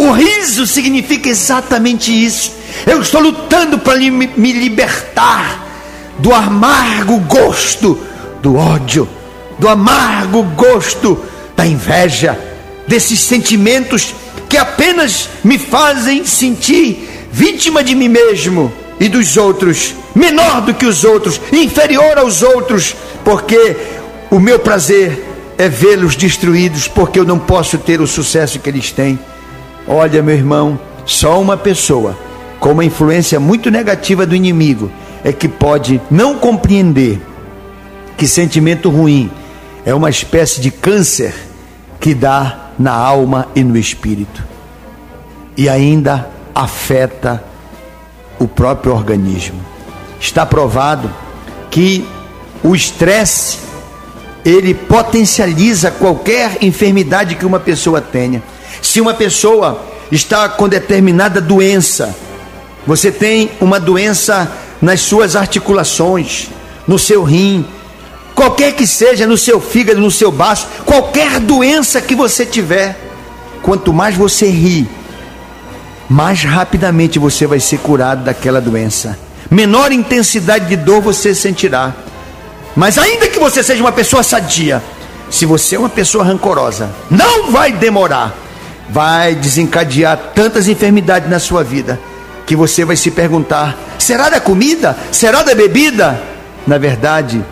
O 0.00 0.12
riso 0.12 0.66
significa 0.66 1.28
exatamente 1.28 2.10
isso. 2.10 2.52
Eu 2.86 3.02
estou 3.02 3.20
lutando 3.20 3.78
para 3.78 3.98
me 3.98 4.52
libertar 4.52 5.66
do 6.18 6.32
amargo 6.32 7.18
gosto 7.18 8.00
do 8.40 8.56
ódio, 8.56 9.06
do 9.58 9.68
amargo 9.68 10.42
gosto 10.56 11.22
da 11.54 11.66
inveja, 11.66 12.38
desses 12.88 13.20
sentimentos 13.20 14.14
que 14.48 14.56
apenas 14.56 15.28
me 15.44 15.58
fazem 15.58 16.24
sentir 16.24 17.28
vítima 17.30 17.84
de 17.84 17.94
mim 17.94 18.08
mesmo 18.08 18.72
e 18.98 19.06
dos 19.06 19.36
outros, 19.36 19.94
menor 20.14 20.62
do 20.62 20.72
que 20.72 20.86
os 20.86 21.04
outros, 21.04 21.38
inferior 21.52 22.16
aos 22.16 22.42
outros, 22.42 22.96
porque 23.22 23.76
o 24.30 24.38
meu 24.38 24.58
prazer 24.60 25.26
é 25.58 25.68
vê-los 25.68 26.16
destruídos, 26.16 26.88
porque 26.88 27.20
eu 27.20 27.24
não 27.26 27.38
posso 27.38 27.76
ter 27.76 28.00
o 28.00 28.06
sucesso 28.06 28.58
que 28.58 28.70
eles 28.70 28.90
têm. 28.92 29.18
Olha, 29.86 30.22
meu 30.22 30.34
irmão, 30.34 30.78
só 31.04 31.40
uma 31.40 31.56
pessoa 31.56 32.16
com 32.58 32.72
uma 32.72 32.84
influência 32.84 33.40
muito 33.40 33.70
negativa 33.70 34.26
do 34.26 34.34
inimigo 34.34 34.90
é 35.24 35.32
que 35.32 35.48
pode 35.48 36.00
não 36.10 36.38
compreender 36.38 37.20
que 38.16 38.28
sentimento 38.28 38.90
ruim 38.90 39.30
é 39.84 39.94
uma 39.94 40.10
espécie 40.10 40.60
de 40.60 40.70
câncer 40.70 41.34
que 41.98 42.14
dá 42.14 42.70
na 42.78 42.92
alma 42.92 43.48
e 43.54 43.64
no 43.64 43.76
espírito 43.76 44.44
e 45.56 45.68
ainda 45.68 46.28
afeta 46.54 47.42
o 48.38 48.48
próprio 48.48 48.94
organismo. 48.94 49.60
Está 50.18 50.46
provado 50.46 51.10
que 51.70 52.06
o 52.62 52.74
estresse 52.74 53.58
ele 54.44 54.72
potencializa 54.72 55.90
qualquer 55.90 56.58
enfermidade 56.62 57.34
que 57.34 57.44
uma 57.44 57.60
pessoa 57.60 58.00
tenha. 58.00 58.42
Se 58.82 59.00
uma 59.00 59.14
pessoa 59.14 59.84
está 60.10 60.48
com 60.48 60.68
determinada 60.68 61.40
doença, 61.40 62.14
você 62.86 63.10
tem 63.10 63.50
uma 63.60 63.78
doença 63.78 64.50
nas 64.80 65.00
suas 65.00 65.36
articulações, 65.36 66.48
no 66.86 66.98
seu 66.98 67.22
rim, 67.22 67.66
qualquer 68.34 68.72
que 68.72 68.86
seja, 68.86 69.26
no 69.26 69.36
seu 69.36 69.60
fígado, 69.60 70.00
no 70.00 70.10
seu 70.10 70.32
baço, 70.32 70.66
qualquer 70.84 71.38
doença 71.40 72.00
que 72.00 72.14
você 72.14 72.46
tiver, 72.46 72.98
quanto 73.62 73.92
mais 73.92 74.16
você 74.16 74.48
ri, 74.48 74.88
mais 76.08 76.42
rapidamente 76.42 77.18
você 77.18 77.46
vai 77.46 77.60
ser 77.60 77.78
curado 77.78 78.24
daquela 78.24 78.60
doença. 78.60 79.18
Menor 79.50 79.92
intensidade 79.92 80.66
de 80.66 80.76
dor 80.76 81.00
você 81.00 81.34
sentirá. 81.34 81.94
Mas 82.74 82.98
ainda 82.98 83.28
que 83.28 83.38
você 83.38 83.62
seja 83.62 83.82
uma 83.82 83.92
pessoa 83.92 84.22
sadia, 84.22 84.82
se 85.28 85.44
você 85.44 85.76
é 85.76 85.78
uma 85.78 85.88
pessoa 85.88 86.24
rancorosa, 86.24 86.90
não 87.10 87.50
vai 87.50 87.72
demorar, 87.72 88.34
vai 88.90 89.34
desencadear 89.34 90.18
tantas 90.34 90.68
enfermidades 90.68 91.30
na 91.30 91.38
sua 91.38 91.62
vida 91.62 91.98
que 92.46 92.56
você 92.56 92.84
vai 92.84 92.96
se 92.96 93.10
perguntar: 93.10 93.78
será 93.98 94.28
da 94.28 94.40
comida? 94.40 94.96
Será 95.12 95.42
da 95.42 95.54
bebida? 95.54 96.20
Na 96.66 96.78
verdade, 96.78 97.44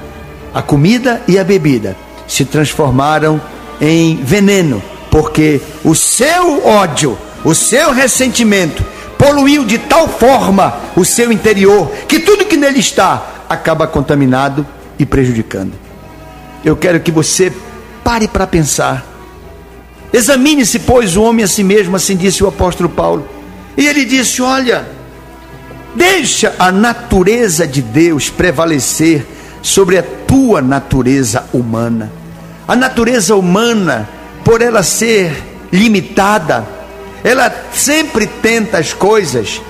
a 0.53 0.61
comida 0.61 1.23
e 1.29 1.39
a 1.39 1.45
bebida 1.45 1.97
se 2.27 2.45
transformaram 2.45 3.41
em 3.81 4.17
veneno, 4.17 4.83
porque 5.11 5.61
o 5.85 5.95
seu 5.95 6.67
ódio, 6.67 7.17
o 7.45 7.55
seu 7.55 7.93
ressentimento 7.93 8.85
poluiu 9.17 9.65
de 9.65 9.79
tal 9.79 10.09
forma 10.09 10.77
o 10.97 11.05
seu 11.05 11.33
interior 11.33 11.91
que 12.07 12.21
tudo 12.21 12.45
que 12.45 12.57
nele 12.57 12.81
está 12.81 13.45
acaba 13.49 13.87
contaminado 13.87 14.67
e 14.99 15.07
prejudicando. 15.07 15.73
Eu 16.65 16.77
quero 16.77 17.01
que 17.01 17.11
você 17.11 17.53
pare 18.03 18.27
para 18.27 18.47
pensar. 18.47 19.05
Examine-se, 20.13 20.79
pois, 20.81 21.17
o 21.17 21.23
homem 21.23 21.45
a 21.45 21.49
si 21.49 21.63
mesmo, 21.63 21.97
assim 21.97 22.17
disse 22.17 22.43
o 22.43 22.49
apóstolo 22.49 22.89
Paulo. 22.89 23.29
E 23.77 23.87
ele 23.87 24.05
disse: 24.05 24.41
Olha, 24.41 24.87
deixa 25.95 26.55
a 26.59 26.73
natureza 26.73 27.67
de 27.67 27.83
Deus 27.83 28.31
prevalecer 28.31 29.27
sobre 29.63 29.99
a 29.99 30.03
tua 30.03 30.63
natureza 30.63 31.45
humana. 31.53 32.11
A 32.67 32.75
natureza 32.75 33.35
humana, 33.35 34.09
por 34.45 34.63
ela 34.63 34.83
ser 34.83 35.45
limitada, 35.73 36.67
ela 37.23 37.55
sempre 37.73 38.27
tenta 38.27 38.79
as 38.79 38.93
coisas 38.93 39.61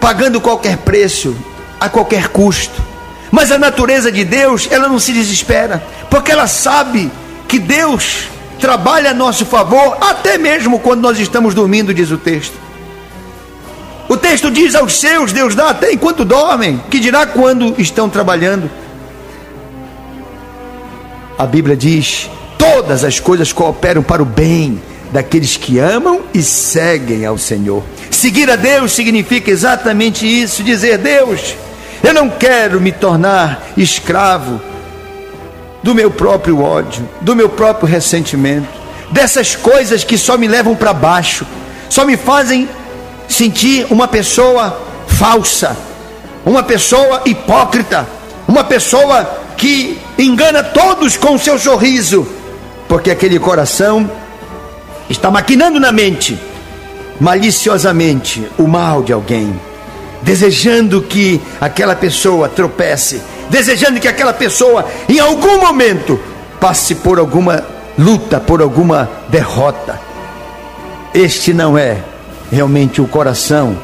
pagando 0.00 0.40
qualquer 0.40 0.78
preço, 0.78 1.36
a 1.80 1.88
qualquer 1.88 2.28
custo. 2.28 2.82
Mas 3.30 3.50
a 3.50 3.58
natureza 3.58 4.12
de 4.12 4.24
Deus, 4.24 4.68
ela 4.70 4.88
não 4.88 4.98
se 4.98 5.12
desespera, 5.12 5.82
porque 6.10 6.30
ela 6.32 6.46
sabe 6.46 7.10
que 7.48 7.58
Deus 7.58 8.28
trabalha 8.62 9.10
a 9.10 9.14
nosso 9.14 9.44
favor, 9.44 9.98
até 10.00 10.38
mesmo 10.38 10.78
quando 10.78 11.00
nós 11.00 11.18
estamos 11.18 11.52
dormindo, 11.52 11.92
diz 11.92 12.12
o 12.12 12.16
texto. 12.16 12.54
O 14.08 14.16
texto 14.16 14.52
diz 14.52 14.76
aos 14.76 15.00
seus, 15.00 15.32
Deus 15.32 15.56
dá 15.56 15.70
até 15.70 15.92
enquanto 15.92 16.24
dormem, 16.24 16.80
que 16.88 17.00
dirá 17.00 17.26
quando 17.26 17.74
estão 17.76 18.08
trabalhando. 18.08 18.70
A 21.36 21.44
Bíblia 21.44 21.76
diz: 21.76 22.30
todas 22.56 23.02
as 23.02 23.18
coisas 23.18 23.52
cooperam 23.52 24.00
para 24.00 24.22
o 24.22 24.26
bem 24.26 24.80
daqueles 25.10 25.56
que 25.56 25.80
amam 25.80 26.20
e 26.32 26.40
seguem 26.40 27.26
ao 27.26 27.36
Senhor. 27.36 27.82
Seguir 28.12 28.48
a 28.48 28.54
Deus 28.54 28.92
significa 28.92 29.50
exatamente 29.50 30.24
isso: 30.24 30.62
dizer, 30.62 30.98
Deus, 30.98 31.56
eu 32.04 32.14
não 32.14 32.30
quero 32.30 32.80
me 32.80 32.92
tornar 32.92 33.72
escravo 33.76 34.60
do 35.82 35.94
meu 35.94 36.10
próprio 36.10 36.62
ódio, 36.62 37.08
do 37.20 37.34
meu 37.34 37.48
próprio 37.48 37.88
ressentimento, 37.88 38.68
dessas 39.10 39.56
coisas 39.56 40.04
que 40.04 40.16
só 40.16 40.38
me 40.38 40.48
levam 40.48 40.74
para 40.74 40.92
baixo, 40.92 41.46
só 41.88 42.04
me 42.04 42.16
fazem 42.16 42.68
sentir 43.28 43.86
uma 43.90 44.06
pessoa 44.06 44.80
falsa, 45.06 45.76
uma 46.44 46.62
pessoa 46.62 47.22
hipócrita, 47.24 48.06
uma 48.46 48.64
pessoa 48.64 49.24
que 49.56 49.98
engana 50.18 50.62
todos 50.62 51.16
com 51.16 51.34
o 51.34 51.38
seu 51.38 51.58
sorriso, 51.58 52.26
porque 52.88 53.10
aquele 53.10 53.38
coração 53.38 54.10
está 55.08 55.30
maquinando 55.30 55.78
na 55.78 55.92
mente, 55.92 56.38
maliciosamente, 57.20 58.46
o 58.58 58.66
mal 58.66 59.02
de 59.02 59.12
alguém, 59.12 59.58
desejando 60.22 61.02
que 61.02 61.40
aquela 61.60 61.94
pessoa 61.94 62.48
tropece, 62.48 63.22
desejando 63.52 64.00
que 64.00 64.08
aquela 64.08 64.32
pessoa, 64.32 64.88
em 65.06 65.18
algum 65.18 65.60
momento, 65.60 66.18
passe 66.58 66.94
por 66.94 67.18
alguma 67.18 67.62
luta, 67.98 68.40
por 68.40 68.62
alguma 68.62 69.08
derrota. 69.28 70.00
Este 71.12 71.52
não 71.52 71.76
é 71.76 71.98
realmente 72.50 73.02
o 73.02 73.06
coração 73.06 73.76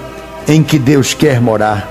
em 0.49 0.63
que 0.63 0.79
Deus 0.79 1.13
quer 1.13 1.39
morar. 1.39 1.87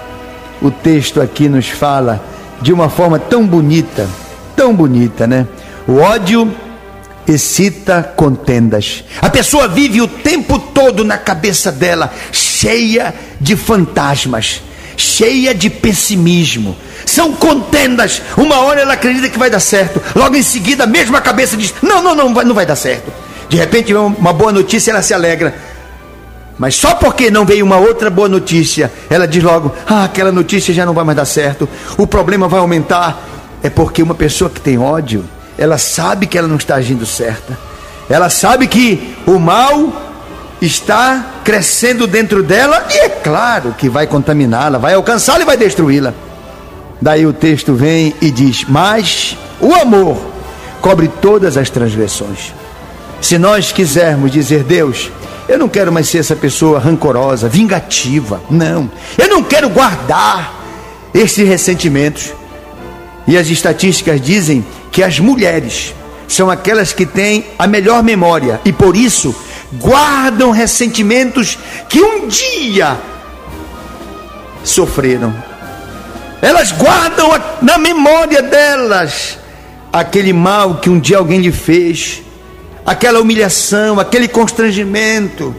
O 0.60 0.72
texto 0.72 1.22
aqui 1.22 1.48
nos 1.48 1.70
fala 1.70 2.20
de 2.60 2.74
uma 2.74 2.90
forma 2.90 3.20
tão 3.20 3.46
bonita, 3.46 4.10
tão 4.56 4.74
bonita, 4.74 5.28
né? 5.28 5.46
O 5.88 5.98
ódio 5.98 6.52
excita 7.28 8.02
contendas. 8.02 9.04
A 9.22 9.30
pessoa 9.30 9.68
vive 9.68 10.02
o 10.02 10.08
tempo 10.08 10.58
todo 10.58 11.06
na 11.06 11.20
cabeça 11.20 11.72
dela, 11.72 12.12
cheia 12.32 13.14
de 13.40 13.56
fantasmas, 13.56 14.64
cheia 14.96 15.54
de 15.54 15.70
pessimismo. 15.70 16.76
São 17.08 17.32
contendas. 17.32 18.22
Uma 18.36 18.60
hora 18.60 18.82
ela 18.82 18.94
acredita 18.94 19.30
que 19.30 19.40
vai 19.40 19.50
dar 19.50 19.62
certo, 19.62 20.02
logo 20.14 20.36
em 20.36 20.44
seguida 20.44 20.84
a 20.84 20.88
mesma 20.88 21.22
cabeça 21.22 21.56
diz: 21.56 21.74
não, 21.82 22.04
não, 22.04 22.14
não, 22.14 22.30
não 22.30 22.54
vai 22.54 22.66
dar 22.66 22.76
certo. 22.76 23.12
De 23.48 23.56
repente, 23.56 23.94
uma 23.94 24.34
boa 24.34 24.52
notícia, 24.52 24.92
ela 24.92 25.02
se 25.02 25.14
alegra. 25.14 25.56
Mas 26.60 26.76
só 26.76 26.96
porque 26.96 27.32
não 27.32 27.46
veio 27.46 27.64
uma 27.64 27.78
outra 27.78 28.10
boa 28.10 28.28
notícia, 28.28 28.92
ela 29.10 29.26
diz 29.26 29.42
logo: 29.42 29.74
ah, 29.88 30.04
aquela 30.04 30.34
notícia 30.34 30.74
já 30.74 30.86
não 30.86 30.94
vai 30.94 31.06
mais 31.06 31.16
dar 31.16 31.26
certo, 31.26 31.68
o 31.98 32.06
problema 32.06 32.48
vai 32.50 32.60
aumentar. 32.60 33.24
É 33.64 33.70
porque 33.70 34.04
uma 34.04 34.14
pessoa 34.14 34.50
que 34.50 34.60
tem 34.60 34.78
ódio, 34.78 35.24
ela 35.58 35.78
sabe 35.78 36.28
que 36.28 36.38
ela 36.38 36.48
não 36.48 36.58
está 36.58 36.76
agindo 36.76 37.06
certa, 37.06 37.58
ela 38.10 38.30
sabe 38.30 38.68
que 38.68 39.16
o 39.26 39.40
mal 39.40 39.94
está 40.62 41.42
crescendo 41.46 42.06
dentro 42.06 42.44
dela 42.44 42.86
e 42.92 42.98
é 42.98 43.10
claro 43.10 43.74
que 43.78 43.88
vai 43.88 44.08
contaminá-la, 44.08 44.78
vai 44.78 44.94
alcançá-la 44.94 45.44
e 45.44 45.46
vai 45.46 45.56
destruí-la. 45.56 46.14
Daí 47.02 47.26
o 47.26 47.34
texto 47.34 47.74
vem 47.74 48.14
e 48.22 48.32
diz: 48.32 48.66
Mas 48.68 49.38
o 49.60 49.74
amor 49.74 50.18
cobre 50.82 51.08
todas 51.22 51.58
as 51.58 51.70
transgressões. 51.70 52.54
Se 53.22 53.38
nós 53.38 53.72
quisermos 53.72 54.32
dizer, 54.32 54.64
Deus, 54.64 55.12
eu 55.48 55.58
não 55.58 55.70
quero 55.70 55.92
mais 55.92 56.08
ser 56.08 56.20
essa 56.20 56.36
pessoa 56.36 56.80
rancorosa, 56.80 57.48
vingativa. 57.48 58.42
Não. 58.50 58.90
Eu 59.18 59.28
não 59.28 59.44
quero 59.44 59.70
guardar 59.70 60.54
esses 61.14 61.48
ressentimentos. 61.48 62.34
E 63.28 63.38
as 63.38 63.48
estatísticas 63.48 64.22
dizem 64.22 64.66
que 64.92 65.04
as 65.04 65.20
mulheres 65.20 65.94
são 66.28 66.50
aquelas 66.50 66.94
que 66.94 67.06
têm 67.06 67.46
a 67.58 67.68
melhor 67.68 68.04
memória 68.04 68.60
e 68.66 68.74
por 68.74 68.96
isso 68.96 69.36
guardam 69.74 70.52
ressentimentos 70.52 71.58
que 71.90 72.02
um 72.02 72.28
dia 72.28 72.98
sofreram. 74.64 75.34
Elas 76.42 76.72
guardam 76.72 77.30
na 77.62 77.78
memória 77.78 78.42
delas 78.42 79.40
aquele 79.92 80.34
mal 80.34 80.76
que 80.76 80.90
um 80.90 81.00
dia 81.00 81.18
alguém 81.18 81.40
lhe 81.40 81.52
fez, 81.52 82.22
aquela 82.86 83.20
humilhação, 83.20 84.00
aquele 84.00 84.28
constrangimento, 84.28 85.56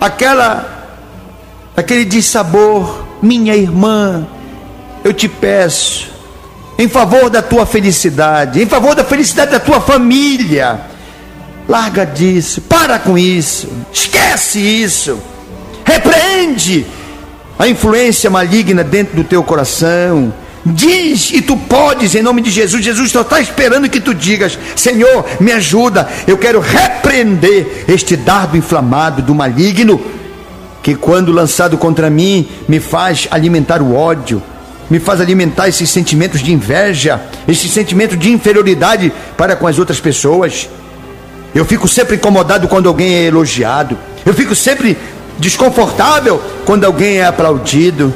aquela 0.00 0.76
aquele 1.76 2.04
dissabor, 2.04 3.04
minha 3.22 3.54
irmã, 3.54 4.26
eu 5.04 5.12
te 5.12 5.28
peço, 5.28 6.10
em 6.76 6.88
favor 6.88 7.30
da 7.30 7.40
tua 7.40 7.64
felicidade, 7.64 8.60
em 8.60 8.66
favor 8.66 8.96
da 8.96 9.04
felicidade 9.04 9.52
da 9.52 9.60
tua 9.60 9.80
família, 9.80 10.80
larga 11.68 12.04
disso, 12.04 12.62
para 12.62 12.98
com 12.98 13.16
isso, 13.16 13.68
esquece 13.92 14.58
isso, 14.58 15.20
repreende 15.84 16.84
a 17.58 17.66
influência 17.66 18.30
maligna 18.30 18.84
dentro 18.84 19.16
do 19.16 19.24
teu 19.24 19.42
coração. 19.42 20.32
Diz 20.64 21.30
e 21.32 21.40
tu 21.40 21.56
podes 21.56 22.14
em 22.14 22.22
nome 22.22 22.42
de 22.42 22.50
Jesus. 22.50 22.84
Jesus 22.84 23.10
só 23.10 23.22
está 23.22 23.40
esperando 23.40 23.88
que 23.88 24.00
tu 24.00 24.14
digas: 24.14 24.58
Senhor, 24.76 25.24
me 25.40 25.52
ajuda. 25.52 26.08
Eu 26.26 26.36
quero 26.36 26.60
repreender 26.60 27.84
este 27.88 28.16
dardo 28.16 28.56
inflamado 28.56 29.22
do 29.22 29.34
maligno 29.34 30.00
que, 30.82 30.94
quando 30.94 31.32
lançado 31.32 31.78
contra 31.78 32.10
mim, 32.10 32.48
me 32.68 32.80
faz 32.80 33.26
alimentar 33.30 33.80
o 33.80 33.94
ódio, 33.94 34.42
me 34.90 34.98
faz 34.98 35.20
alimentar 35.20 35.68
esses 35.68 35.90
sentimentos 35.90 36.42
de 36.42 36.52
inveja, 36.52 37.20
esse 37.46 37.68
sentimento 37.68 38.16
de 38.16 38.30
inferioridade 38.30 39.12
para 39.36 39.56
com 39.56 39.66
as 39.66 39.78
outras 39.78 40.00
pessoas. 40.00 40.68
Eu 41.54 41.64
fico 41.64 41.88
sempre 41.88 42.16
incomodado 42.16 42.68
quando 42.68 42.88
alguém 42.88 43.14
é 43.14 43.24
elogiado. 43.24 43.98
Eu 44.24 44.34
fico 44.34 44.54
sempre 44.54 44.98
desconfortável 45.38 46.42
quando 46.64 46.84
alguém 46.84 47.18
é 47.18 47.24
aplaudido. 47.24 48.12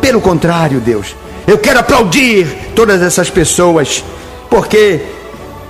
Pelo 0.00 0.20
contrário, 0.20 0.80
Deus, 0.80 1.14
eu 1.46 1.58
quero 1.58 1.80
aplaudir 1.80 2.46
todas 2.74 3.02
essas 3.02 3.30
pessoas, 3.30 4.04
porque 4.50 5.00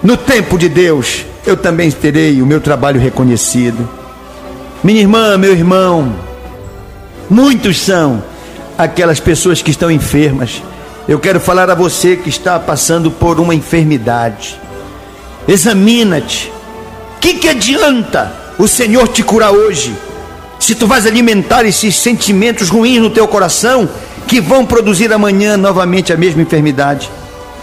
no 0.03 0.17
tempo 0.17 0.59
de 0.59 0.69
Deus 0.69 1.25
eu 1.47 1.57
também 1.57 1.91
terei 1.91 2.43
o 2.43 2.47
meu 2.47 2.61
trabalho 2.61 3.01
reconhecido. 3.01 3.89
Minha 4.83 5.01
irmã, 5.01 5.37
meu 5.39 5.53
irmão, 5.53 6.15
Muitos 7.29 7.81
são 7.81 8.23
aquelas 8.79 9.19
pessoas 9.19 9.61
que 9.61 9.71
estão 9.71 9.91
enfermas. 9.91 10.63
Eu 11.09 11.19
quero 11.19 11.41
falar 11.41 11.69
a 11.69 11.75
você 11.75 12.17
que 12.17 12.29
está 12.29 12.59
passando 12.59 13.11
por 13.11 13.41
uma 13.41 13.55
enfermidade. 13.55 14.61
Examina-te. 15.49 16.53
O 17.17 17.21
que, 17.21 17.35
que 17.35 17.49
adianta 17.49 18.33
o 18.59 18.69
Senhor 18.69 19.09
te 19.09 19.25
curar 19.25 19.51
hoje? 19.51 19.93
Se 20.59 20.75
tu 20.75 20.87
vais 20.87 21.07
alimentar 21.07 21.65
esses 21.65 21.97
sentimentos 21.97 22.69
ruins 22.69 23.01
no 23.01 23.11
teu 23.11 23.29
coração, 23.29 23.89
que 24.27 24.41
vão 24.41 24.67
produzir 24.67 25.13
amanhã 25.13 25.57
novamente 25.57 26.13
a 26.13 26.17
mesma 26.17 26.43
enfermidade. 26.43 27.11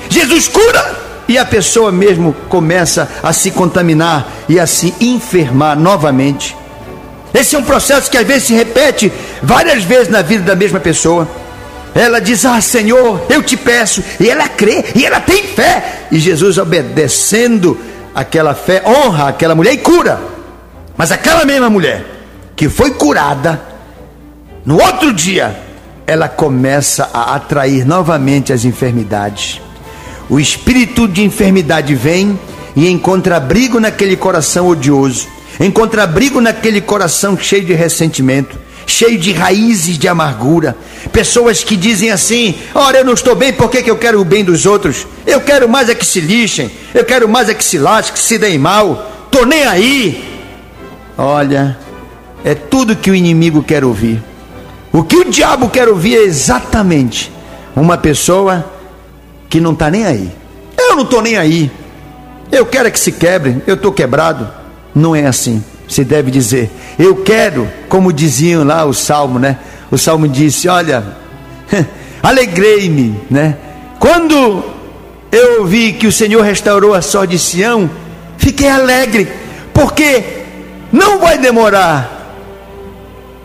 Jesus 0.09 0.47
cura 0.47 0.95
e 1.27 1.38
a 1.38 1.45
pessoa 1.45 1.91
mesmo 1.91 2.33
começa 2.50 3.09
a 3.21 3.33
se 3.33 3.51
contaminar 3.51 4.27
e 4.47 4.59
a 4.59 4.65
se 4.65 4.93
enfermar 5.00 5.77
novamente. 5.77 6.55
Esse 7.33 7.55
é 7.55 7.59
um 7.59 7.63
processo 7.63 8.09
que 8.09 8.17
às 8.17 8.25
vezes 8.25 8.43
se 8.43 8.53
repete 8.53 9.12
várias 9.41 9.83
vezes 9.83 10.09
na 10.09 10.21
vida 10.21 10.43
da 10.43 10.55
mesma 10.55 10.79
pessoa. 10.79 11.27
Ela 11.95 12.19
diz: 12.19 12.45
Ah, 12.45 12.62
Senhor, 12.62 13.25
eu 13.29 13.41
te 13.41 13.57
peço. 13.57 14.03
E 14.19 14.29
ela 14.29 14.47
crê, 14.47 14.85
e 14.95 15.05
ela 15.05 15.19
tem 15.19 15.43
fé. 15.43 16.05
E 16.12 16.19
Jesus, 16.19 16.57
obedecendo 16.57 17.79
aquela 18.13 18.53
fé, 18.53 18.83
honra 18.85 19.29
aquela 19.29 19.55
mulher 19.55 19.73
e 19.73 19.77
cura. 19.77 20.19
Mas 20.95 21.12
aquela 21.12 21.43
mesma 21.43 21.69
mulher 21.69 22.12
que 22.55 22.69
foi 22.69 22.91
curada, 22.91 23.62
no 24.65 24.81
outro 24.81 25.12
dia, 25.13 25.60
ela 26.07 26.27
começa 26.27 27.10
a 27.13 27.36
atrair 27.36 27.86
novamente 27.86 28.53
as 28.53 28.65
enfermidades. 28.65 29.62
O 30.29 30.39
espírito 30.39 31.07
de 31.07 31.24
enfermidade 31.24 31.93
vem 31.95 32.39
e 32.75 32.89
encontra 32.89 33.38
abrigo 33.38 33.80
naquele 33.80 34.15
coração 34.15 34.67
odioso 34.67 35.27
encontra 35.60 36.04
abrigo 36.04 36.41
naquele 36.41 36.82
coração 36.82 37.38
cheio 37.38 37.65
de 37.65 37.73
ressentimento, 37.73 38.58
cheio 38.86 39.17
de 39.17 39.32
raízes 39.32 39.97
de 39.97 40.08
amargura. 40.08 40.75
Pessoas 41.12 41.63
que 41.63 41.75
dizem 41.75 42.12
assim: 42.12 42.56
Ora, 42.73 42.99
eu 42.99 43.06
não 43.06 43.13
estou 43.13 43.36
bem, 43.36 43.54
por 43.54 43.69
que, 43.69 43.84
que 43.84 43.91
eu 43.91 43.97
quero 43.97 44.19
o 44.19 44.25
bem 44.25 44.43
dos 44.43 44.65
outros? 44.65 45.06
Eu 45.25 45.41
quero 45.41 45.67
mais 45.69 45.89
é 45.89 45.95
que 45.95 46.06
se 46.06 46.19
lixem, 46.19 46.71
eu 46.93 47.04
quero 47.04 47.27
mais 47.27 47.49
é 47.49 47.54
que 47.54 47.63
se 47.63 47.77
lasquem, 47.77 48.13
que 48.13 48.19
se 48.19 48.38
deem 48.38 48.58
mal, 48.58 49.12
estou 49.25 49.45
nem 49.45 49.63
aí. 49.63 50.41
Olha, 51.17 51.77
é 52.43 52.53
tudo 52.53 52.95
que 52.95 53.10
o 53.10 53.15
inimigo 53.15 53.63
quer 53.63 53.84
ouvir. 53.84 54.21
O 54.91 55.03
que 55.03 55.15
o 55.15 55.29
diabo 55.29 55.69
quer 55.69 55.88
ouvir 55.88 56.15
é 56.15 56.23
exatamente 56.23 57.32
uma 57.75 57.97
pessoa 57.97 58.71
que 59.49 59.60
não 59.60 59.73
está 59.73 59.89
nem 59.89 60.06
aí. 60.06 60.32
Eu 60.77 60.95
não 60.95 61.03
estou 61.03 61.21
nem 61.21 61.38
aí. 61.38 61.71
Eu 62.51 62.65
quero 62.65 62.88
é 62.88 62.91
que 62.91 62.99
se 62.99 63.12
quebre, 63.12 63.63
eu 63.65 63.75
estou 63.75 63.91
quebrado. 63.91 64.47
Não 64.93 65.15
é 65.15 65.25
assim. 65.25 65.63
Você 65.88 66.03
deve 66.03 66.29
dizer: 66.29 66.69
Eu 66.99 67.17
quero, 67.23 67.67
como 67.89 68.13
diziam 68.13 68.63
lá 68.63 68.86
o 68.86 68.93
salmo, 68.93 69.39
né? 69.39 69.58
O 69.89 69.97
salmo 69.97 70.27
disse: 70.27 70.67
Olha, 70.67 71.03
alegrei-me, 72.21 73.19
né? 73.29 73.58
Quando 73.99 74.63
eu 75.32 75.62
ouvi 75.62 75.93
que 75.93 76.06
o 76.06 76.12
Senhor 76.12 76.43
restaurou 76.43 76.93
a 76.93 77.01
sorte 77.01 77.32
de 77.32 77.39
Sião, 77.39 77.89
fiquei 78.38 78.69
alegre, 78.69 79.27
porque 79.73 80.23
não 80.91 81.19
vai 81.19 81.39
demorar, 81.39 82.22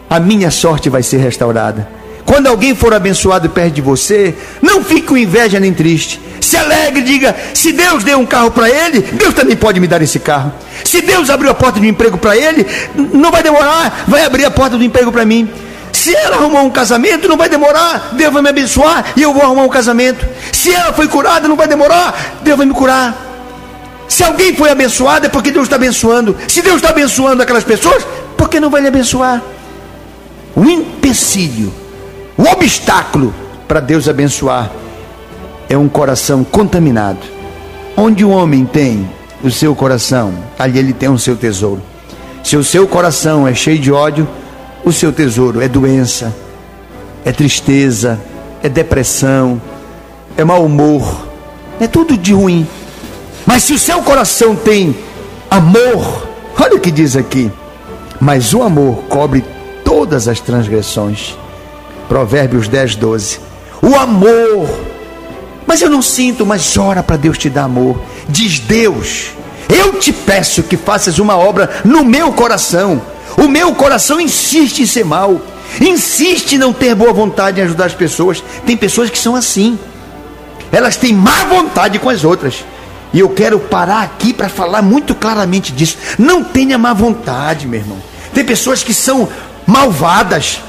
a 0.08 0.18
minha 0.18 0.50
sorte 0.50 0.88
vai 0.88 1.02
ser 1.02 1.18
restaurada. 1.18 1.88
Quando 2.24 2.46
alguém 2.46 2.74
for 2.74 2.92
abençoado 2.92 3.48
perto 3.48 3.74
de 3.74 3.80
você, 3.80 4.34
não 4.60 4.84
fique 4.84 5.06
com 5.06 5.16
inveja 5.16 5.58
nem 5.58 5.72
triste. 5.72 6.20
Se 6.42 6.58
alegre, 6.58 7.00
diga: 7.00 7.34
se 7.54 7.72
Deus 7.72 8.04
deu 8.04 8.18
um 8.18 8.26
carro 8.26 8.50
para 8.50 8.68
ele, 8.68 9.00
Deus 9.00 9.32
também 9.32 9.56
pode 9.56 9.80
me 9.80 9.86
dar 9.86 10.02
esse 10.02 10.18
carro. 10.18 10.52
Se 10.84 11.00
Deus 11.00 11.30
abriu 11.30 11.50
a 11.50 11.54
porta 11.54 11.80
de 11.80 11.88
emprego 11.88 12.18
para 12.18 12.36
ele, 12.36 12.66
não 12.94 13.30
vai 13.30 13.42
demorar, 13.42 14.04
vai 14.06 14.24
abrir 14.24 14.44
a 14.44 14.50
porta 14.50 14.76
do 14.76 14.84
emprego 14.84 15.10
para 15.10 15.24
mim. 15.24 15.48
Se 15.90 16.14
ela 16.14 16.36
arrumou 16.36 16.62
um 16.64 16.70
casamento, 16.70 17.26
não 17.26 17.36
vai 17.36 17.48
demorar, 17.48 18.10
Deus 18.12 18.32
vai 18.32 18.42
me 18.42 18.50
abençoar 18.50 19.12
e 19.16 19.22
eu 19.22 19.32
vou 19.32 19.42
arrumar 19.42 19.62
um 19.62 19.68
casamento. 19.70 20.26
Se 20.52 20.70
ela 20.70 20.92
foi 20.92 21.08
curada, 21.08 21.48
não 21.48 21.56
vai 21.56 21.66
demorar, 21.66 22.40
Deus 22.42 22.58
vai 22.58 22.66
me 22.66 22.74
curar. 22.74 23.16
Se 24.06 24.22
alguém 24.22 24.54
foi 24.54 24.70
abençoado, 24.70 25.26
é 25.26 25.28
porque 25.28 25.50
Deus 25.50 25.64
está 25.64 25.76
abençoando. 25.76 26.36
Se 26.46 26.60
Deus 26.60 26.76
está 26.76 26.90
abençoando 26.90 27.42
aquelas 27.42 27.64
pessoas, 27.64 28.06
por 28.36 28.48
que 28.50 28.60
não 28.60 28.70
vai 28.70 28.82
lhe 28.82 28.88
abençoar? 28.88 29.42
O 30.58 30.64
empecilho 30.64 31.72
o 32.36 32.42
obstáculo 32.42 33.34
para 33.66 33.78
Deus 33.80 34.08
abençoar 34.08 34.70
é 35.68 35.76
um 35.76 35.88
coração 35.88 36.42
contaminado. 36.42 37.18
Onde 37.96 38.24
o 38.24 38.30
homem 38.30 38.64
tem 38.64 39.08
o 39.42 39.50
seu 39.50 39.74
coração, 39.74 40.32
ali 40.56 40.78
ele 40.78 40.92
tem 40.92 41.08
o 41.08 41.18
seu 41.18 41.36
tesouro. 41.36 41.82
Se 42.42 42.56
o 42.56 42.62
seu 42.62 42.86
coração 42.88 43.46
é 43.46 43.54
cheio 43.54 43.78
de 43.78 43.90
ódio, 43.90 44.26
o 44.84 44.92
seu 44.92 45.12
tesouro 45.12 45.60
é 45.60 45.68
doença, 45.68 46.32
é 47.24 47.32
tristeza, 47.32 48.20
é 48.62 48.68
depressão, 48.68 49.60
é 50.36 50.44
mau 50.44 50.64
humor, 50.64 51.26
é 51.80 51.86
tudo 51.86 52.16
de 52.16 52.32
ruim. 52.32 52.66
Mas 53.44 53.64
se 53.64 53.72
o 53.72 53.78
seu 53.78 54.00
coração 54.02 54.56
tem 54.56 54.96
amor, 55.50 56.28
olha 56.60 56.76
o 56.76 56.80
que 56.80 56.90
diz 56.90 57.16
aqui: 57.16 57.50
mas 58.20 58.54
o 58.54 58.62
amor 58.62 59.04
cobre 59.08 59.44
todas 59.88 60.28
as 60.28 60.38
transgressões. 60.38 61.34
Provérbios 62.10 62.68
10, 62.68 62.96
12. 62.96 63.40
O 63.80 63.96
amor. 63.96 64.68
Mas 65.66 65.80
eu 65.80 65.88
não 65.88 66.02
sinto, 66.02 66.44
mas 66.44 66.76
ora 66.76 67.02
para 67.02 67.16
Deus 67.16 67.38
te 67.38 67.48
dar 67.48 67.64
amor. 67.64 67.98
Diz 68.28 68.60
Deus: 68.60 69.30
Eu 69.66 69.94
te 69.94 70.12
peço 70.12 70.62
que 70.62 70.76
faças 70.76 71.18
uma 71.18 71.38
obra 71.38 71.80
no 71.86 72.04
meu 72.04 72.30
coração. 72.34 73.00
O 73.38 73.48
meu 73.48 73.74
coração 73.74 74.20
insiste 74.20 74.80
em 74.80 74.86
ser 74.86 75.06
mal, 75.06 75.40
insiste 75.80 76.52
em 76.52 76.58
não 76.58 76.72
ter 76.72 76.94
boa 76.94 77.12
vontade 77.14 77.58
em 77.58 77.64
ajudar 77.64 77.86
as 77.86 77.94
pessoas. 77.94 78.44
Tem 78.66 78.76
pessoas 78.76 79.08
que 79.08 79.18
são 79.18 79.34
assim, 79.34 79.78
elas 80.70 80.96
têm 80.96 81.14
má 81.14 81.44
vontade 81.44 81.98
com 81.98 82.10
as 82.10 82.24
outras. 82.24 82.62
E 83.10 83.20
eu 83.20 83.30
quero 83.30 83.58
parar 83.58 84.02
aqui 84.02 84.34
para 84.34 84.50
falar 84.50 84.82
muito 84.82 85.14
claramente 85.14 85.72
disso. 85.72 85.96
Não 86.18 86.44
tenha 86.44 86.76
má 86.76 86.92
vontade, 86.92 87.66
meu 87.66 87.80
irmão. 87.80 88.17
Tem 88.32 88.44
pessoas 88.44 88.82
que 88.82 88.94
são 88.94 89.28
malvadas, 89.66 90.60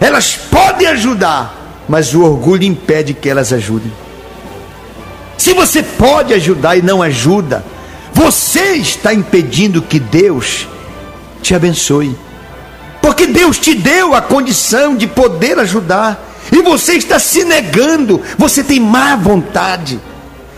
elas 0.00 0.36
podem 0.36 0.86
ajudar, 0.88 1.84
mas 1.88 2.14
o 2.14 2.22
orgulho 2.22 2.64
impede 2.64 3.14
que 3.14 3.28
elas 3.28 3.52
ajudem. 3.52 3.92
Se 5.36 5.52
você 5.52 5.82
pode 5.82 6.32
ajudar 6.32 6.76
e 6.76 6.82
não 6.82 7.02
ajuda, 7.02 7.64
você 8.12 8.74
está 8.74 9.12
impedindo 9.12 9.82
que 9.82 9.98
Deus 9.98 10.68
te 11.42 11.54
abençoe. 11.54 12.16
Porque 13.02 13.26
Deus 13.26 13.58
te 13.58 13.74
deu 13.74 14.14
a 14.14 14.22
condição 14.22 14.96
de 14.96 15.06
poder 15.06 15.58
ajudar. 15.58 16.18
E 16.50 16.62
você 16.62 16.94
está 16.94 17.18
se 17.18 17.44
negando. 17.44 18.22
Você 18.38 18.62
tem 18.62 18.80
má 18.80 19.16
vontade. 19.16 20.00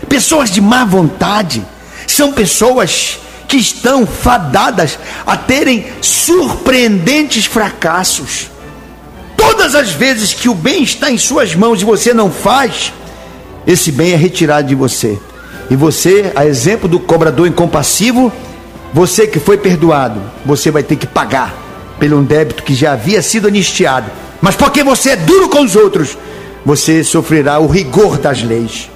Pessoas 0.07 0.49
de 0.49 0.61
má 0.61 0.85
vontade 0.85 1.65
são 2.07 2.31
pessoas 2.31 3.19
que 3.47 3.57
estão 3.57 4.05
fadadas 4.05 4.99
a 5.25 5.37
terem 5.37 5.85
surpreendentes 6.01 7.45
fracassos 7.45 8.49
todas 9.57 9.73
as 9.73 9.91
vezes 9.91 10.33
que 10.33 10.49
o 10.49 10.53
bem 10.53 10.83
está 10.83 11.09
em 11.09 11.17
suas 11.17 11.55
mãos 11.55 11.81
e 11.81 11.85
você 11.85 12.13
não 12.13 12.29
faz, 12.29 12.93
esse 13.65 13.91
bem 13.91 14.11
é 14.11 14.15
retirado 14.15 14.67
de 14.67 14.75
você. 14.75 15.17
E 15.69 15.75
você, 15.75 16.31
a 16.35 16.45
exemplo 16.45 16.87
do 16.87 16.99
cobrador 16.99 17.47
incompassivo, 17.47 18.31
você 18.93 19.25
que 19.25 19.39
foi 19.39 19.57
perdoado, 19.57 20.21
você 20.45 20.69
vai 20.69 20.83
ter 20.83 20.95
que 20.95 21.07
pagar 21.07 21.55
pelo 21.99 22.19
um 22.19 22.23
débito 22.23 22.63
que 22.63 22.75
já 22.75 22.93
havia 22.93 23.21
sido 23.21 23.47
anistiado. 23.47 24.11
Mas 24.41 24.55
porque 24.55 24.83
você 24.83 25.11
é 25.11 25.15
duro 25.15 25.49
com 25.49 25.61
os 25.61 25.75
outros, 25.75 26.17
você 26.65 27.03
sofrerá 27.03 27.59
o 27.59 27.67
rigor 27.67 28.17
das 28.17 28.43
leis. 28.43 28.89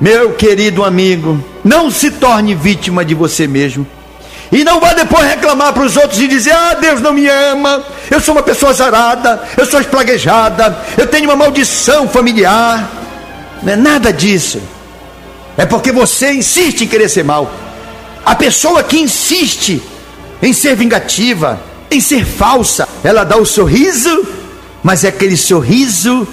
Meu 0.00 0.32
querido 0.32 0.82
amigo, 0.82 1.42
não 1.62 1.90
se 1.90 2.10
torne 2.12 2.54
vítima 2.54 3.04
de 3.04 3.14
você 3.14 3.46
mesmo. 3.46 3.86
E 4.50 4.64
não 4.64 4.80
vá 4.80 4.94
depois 4.94 5.28
reclamar 5.28 5.72
para 5.72 5.84
os 5.84 5.96
outros 5.96 6.18
e 6.20 6.26
dizer: 6.26 6.52
Ah, 6.52 6.74
Deus 6.74 7.00
não 7.00 7.12
me 7.12 7.28
ama, 7.28 7.84
eu 8.10 8.18
sou 8.18 8.34
uma 8.34 8.42
pessoa 8.42 8.72
zarada, 8.72 9.42
eu 9.56 9.66
sou 9.66 9.80
esplaguejada, 9.80 10.76
eu 10.96 11.06
tenho 11.06 11.26
uma 11.26 11.36
maldição 11.36 12.08
familiar. 12.08 12.90
Não 13.62 13.72
é 13.72 13.76
nada 13.76 14.12
disso. 14.12 14.60
É 15.56 15.66
porque 15.66 15.92
você 15.92 16.32
insiste 16.32 16.82
em 16.82 16.88
querer 16.88 17.08
ser 17.08 17.22
mal. 17.22 17.52
A 18.24 18.34
pessoa 18.34 18.82
que 18.82 18.98
insiste 18.98 19.82
em 20.42 20.52
ser 20.52 20.74
vingativa, 20.74 21.60
em 21.90 22.00
ser 22.00 22.24
falsa, 22.24 22.88
ela 23.04 23.24
dá 23.24 23.36
o 23.36 23.44
sorriso, 23.44 24.26
mas 24.82 25.04
é 25.04 25.08
aquele 25.08 25.36
sorriso 25.36 26.26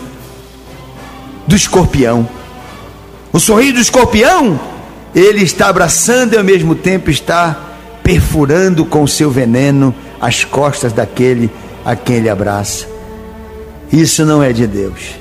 do 1.46 1.56
escorpião. 1.56 2.37
O 3.38 3.40
sorriso 3.40 3.76
do 3.76 3.80
escorpião, 3.80 4.60
ele 5.14 5.44
está 5.44 5.68
abraçando 5.68 6.34
e 6.34 6.38
ao 6.40 6.44
mesmo 6.44 6.74
tempo 6.74 7.12
está 7.12 7.56
perfurando 8.02 8.84
com 8.84 9.06
seu 9.06 9.30
veneno 9.30 9.94
as 10.20 10.44
costas 10.44 10.92
daquele 10.92 11.48
a 11.86 11.96
quem 11.96 12.16
ele 12.16 12.30
abraça. 12.30 12.88
Isso 13.94 14.26
não 14.26 14.42
é 14.42 14.52
de 14.52 14.66
Deus. 14.66 15.20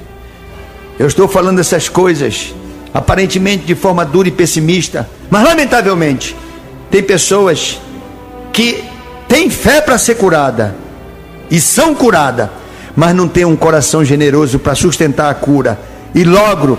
Eu 0.98 1.06
estou 1.06 1.28
falando 1.28 1.58
essas 1.58 1.90
coisas 1.90 2.54
aparentemente 2.94 3.66
de 3.66 3.74
forma 3.74 4.02
dura 4.02 4.28
e 4.28 4.32
pessimista, 4.32 5.06
mas 5.28 5.44
lamentavelmente 5.44 6.34
tem 6.90 7.02
pessoas 7.02 7.78
que 8.50 8.82
têm 9.28 9.50
fé 9.50 9.82
para 9.82 9.98
ser 9.98 10.14
curada 10.14 10.74
e 11.50 11.60
são 11.60 11.94
curadas, 11.94 12.48
mas 12.96 13.14
não 13.14 13.28
têm 13.28 13.44
um 13.44 13.56
coração 13.56 14.02
generoso 14.02 14.58
para 14.58 14.74
sustentar 14.74 15.28
a 15.28 15.34
cura 15.34 15.78
e 16.14 16.24
logo, 16.24 16.78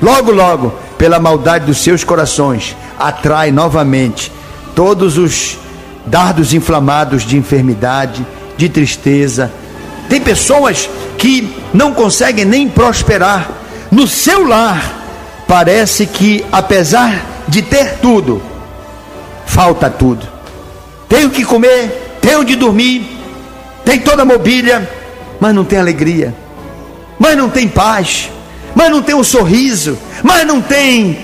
logo, 0.00 0.30
logo, 0.30 0.72
pela 0.96 1.18
maldade 1.18 1.66
dos 1.66 1.78
seus 1.78 2.04
corações, 2.04 2.76
atrai 2.98 3.50
novamente 3.50 4.32
todos 4.74 5.18
os 5.18 5.58
dardos 6.06 6.54
inflamados 6.54 7.22
de 7.22 7.36
enfermidade, 7.36 8.26
de 8.56 8.68
tristeza. 8.68 9.52
Tem 10.08 10.20
pessoas 10.20 10.88
que 11.16 11.54
não 11.72 11.92
conseguem 11.92 12.44
nem 12.44 12.68
prosperar. 12.68 13.50
No 13.90 14.06
seu 14.06 14.46
lar, 14.46 15.44
parece 15.46 16.06
que, 16.06 16.44
apesar 16.52 17.24
de 17.46 17.62
ter 17.62 17.98
tudo, 18.00 18.42
falta 19.46 19.88
tudo. 19.90 20.26
Tem 21.08 21.24
o 21.24 21.30
que 21.30 21.44
comer, 21.44 22.18
tem 22.20 22.36
onde 22.36 22.54
dormir, 22.54 23.18
tem 23.84 23.98
toda 23.98 24.22
a 24.22 24.26
mobília, 24.26 24.88
mas 25.40 25.54
não 25.54 25.64
tem 25.64 25.78
alegria, 25.78 26.34
mas 27.18 27.36
não 27.36 27.48
tem 27.48 27.66
paz, 27.66 28.30
mas 28.78 28.92
não 28.92 29.02
tem 29.02 29.16
um 29.16 29.24
sorriso, 29.24 29.98
mas 30.22 30.46
não 30.46 30.62
tem 30.62 31.18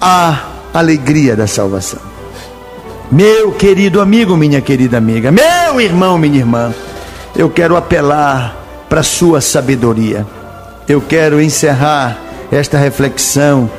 a 0.00 0.46
alegria 0.72 1.36
da 1.36 1.46
salvação. 1.46 2.00
Meu 3.12 3.52
querido 3.52 4.00
amigo, 4.00 4.34
minha 4.34 4.62
querida 4.62 4.96
amiga, 4.96 5.30
meu 5.30 5.78
irmão, 5.78 6.16
minha 6.16 6.38
irmã, 6.38 6.72
eu 7.36 7.50
quero 7.50 7.76
apelar 7.76 8.56
para 8.88 9.02
sua 9.02 9.42
sabedoria. 9.42 10.26
Eu 10.88 11.02
quero 11.02 11.38
encerrar 11.38 12.16
esta 12.50 12.78
reflexão 12.78 13.70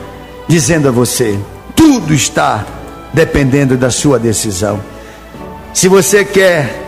dizendo 0.48 0.88
a 0.88 0.92
você: 0.92 1.40
tudo 1.76 2.14
está 2.14 2.64
dependendo 3.12 3.76
da 3.78 3.90
sua 3.90 4.20
decisão. 4.20 4.80
Se 5.74 5.88
você 5.88 6.24
quer 6.24 6.84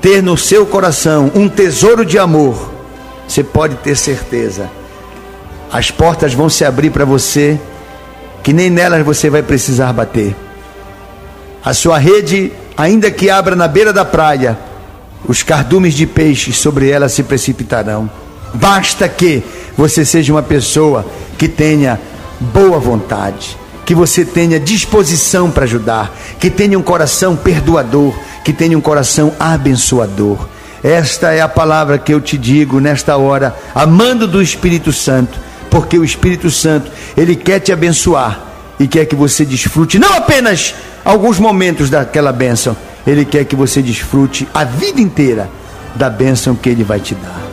ter 0.00 0.22
no 0.22 0.36
seu 0.36 0.64
coração 0.64 1.32
um 1.34 1.48
tesouro 1.48 2.04
de 2.04 2.16
amor, 2.16 2.70
você 3.26 3.42
pode 3.42 3.74
ter 3.78 3.96
certeza, 3.96 4.70
as 5.72 5.90
portas 5.90 6.34
vão 6.34 6.48
se 6.48 6.64
abrir 6.64 6.90
para 6.90 7.04
você, 7.04 7.58
que 8.42 8.52
nem 8.52 8.70
nelas 8.70 9.04
você 9.04 9.28
vai 9.28 9.42
precisar 9.42 9.92
bater 9.92 10.34
a 11.66 11.74
sua 11.74 11.98
rede, 11.98 12.52
ainda 12.76 13.10
que 13.10 13.28
abra 13.28 13.56
na 13.56 13.66
beira 13.66 13.92
da 13.92 14.04
praia, 14.04 14.56
os 15.26 15.42
cardumes 15.42 15.94
de 15.94 16.06
peixes 16.06 16.56
sobre 16.58 16.88
ela 16.88 17.08
se 17.08 17.24
precipitarão. 17.24 18.08
Basta 18.54 19.08
que 19.08 19.42
você 19.76 20.04
seja 20.04 20.32
uma 20.32 20.44
pessoa 20.44 21.04
que 21.36 21.48
tenha 21.48 21.98
boa 22.38 22.78
vontade, 22.78 23.58
que 23.84 23.96
você 23.96 24.24
tenha 24.24 24.60
disposição 24.60 25.50
para 25.50 25.64
ajudar, 25.64 26.14
que 26.38 26.48
tenha 26.48 26.78
um 26.78 26.82
coração 26.82 27.34
perdoador, 27.34 28.14
que 28.44 28.52
tenha 28.52 28.78
um 28.78 28.80
coração 28.80 29.32
abençoador. 29.40 30.46
Esta 30.84 31.32
é 31.32 31.40
a 31.40 31.48
palavra 31.48 31.98
que 31.98 32.14
eu 32.14 32.20
te 32.20 32.38
digo 32.38 32.78
nesta 32.78 33.16
hora, 33.16 33.56
amando 33.74 34.28
do 34.28 34.40
Espírito 34.40 34.92
Santo, 34.92 35.36
porque 35.76 35.98
o 35.98 36.04
Espírito 36.04 36.50
Santo, 36.50 36.90
ele 37.14 37.36
quer 37.36 37.60
te 37.60 37.70
abençoar 37.70 38.40
e 38.80 38.88
quer 38.88 39.04
que 39.04 39.14
você 39.14 39.44
desfrute 39.44 39.98
não 39.98 40.14
apenas 40.14 40.74
alguns 41.04 41.38
momentos 41.38 41.90
daquela 41.90 42.32
bênção, 42.32 42.74
Ele 43.06 43.26
quer 43.26 43.44
que 43.44 43.54
você 43.54 43.82
desfrute 43.82 44.48
a 44.54 44.64
vida 44.64 45.02
inteira 45.02 45.50
da 45.94 46.08
bênção 46.08 46.56
que 46.56 46.70
Ele 46.70 46.82
vai 46.82 46.98
te 46.98 47.14
dar. 47.14 47.45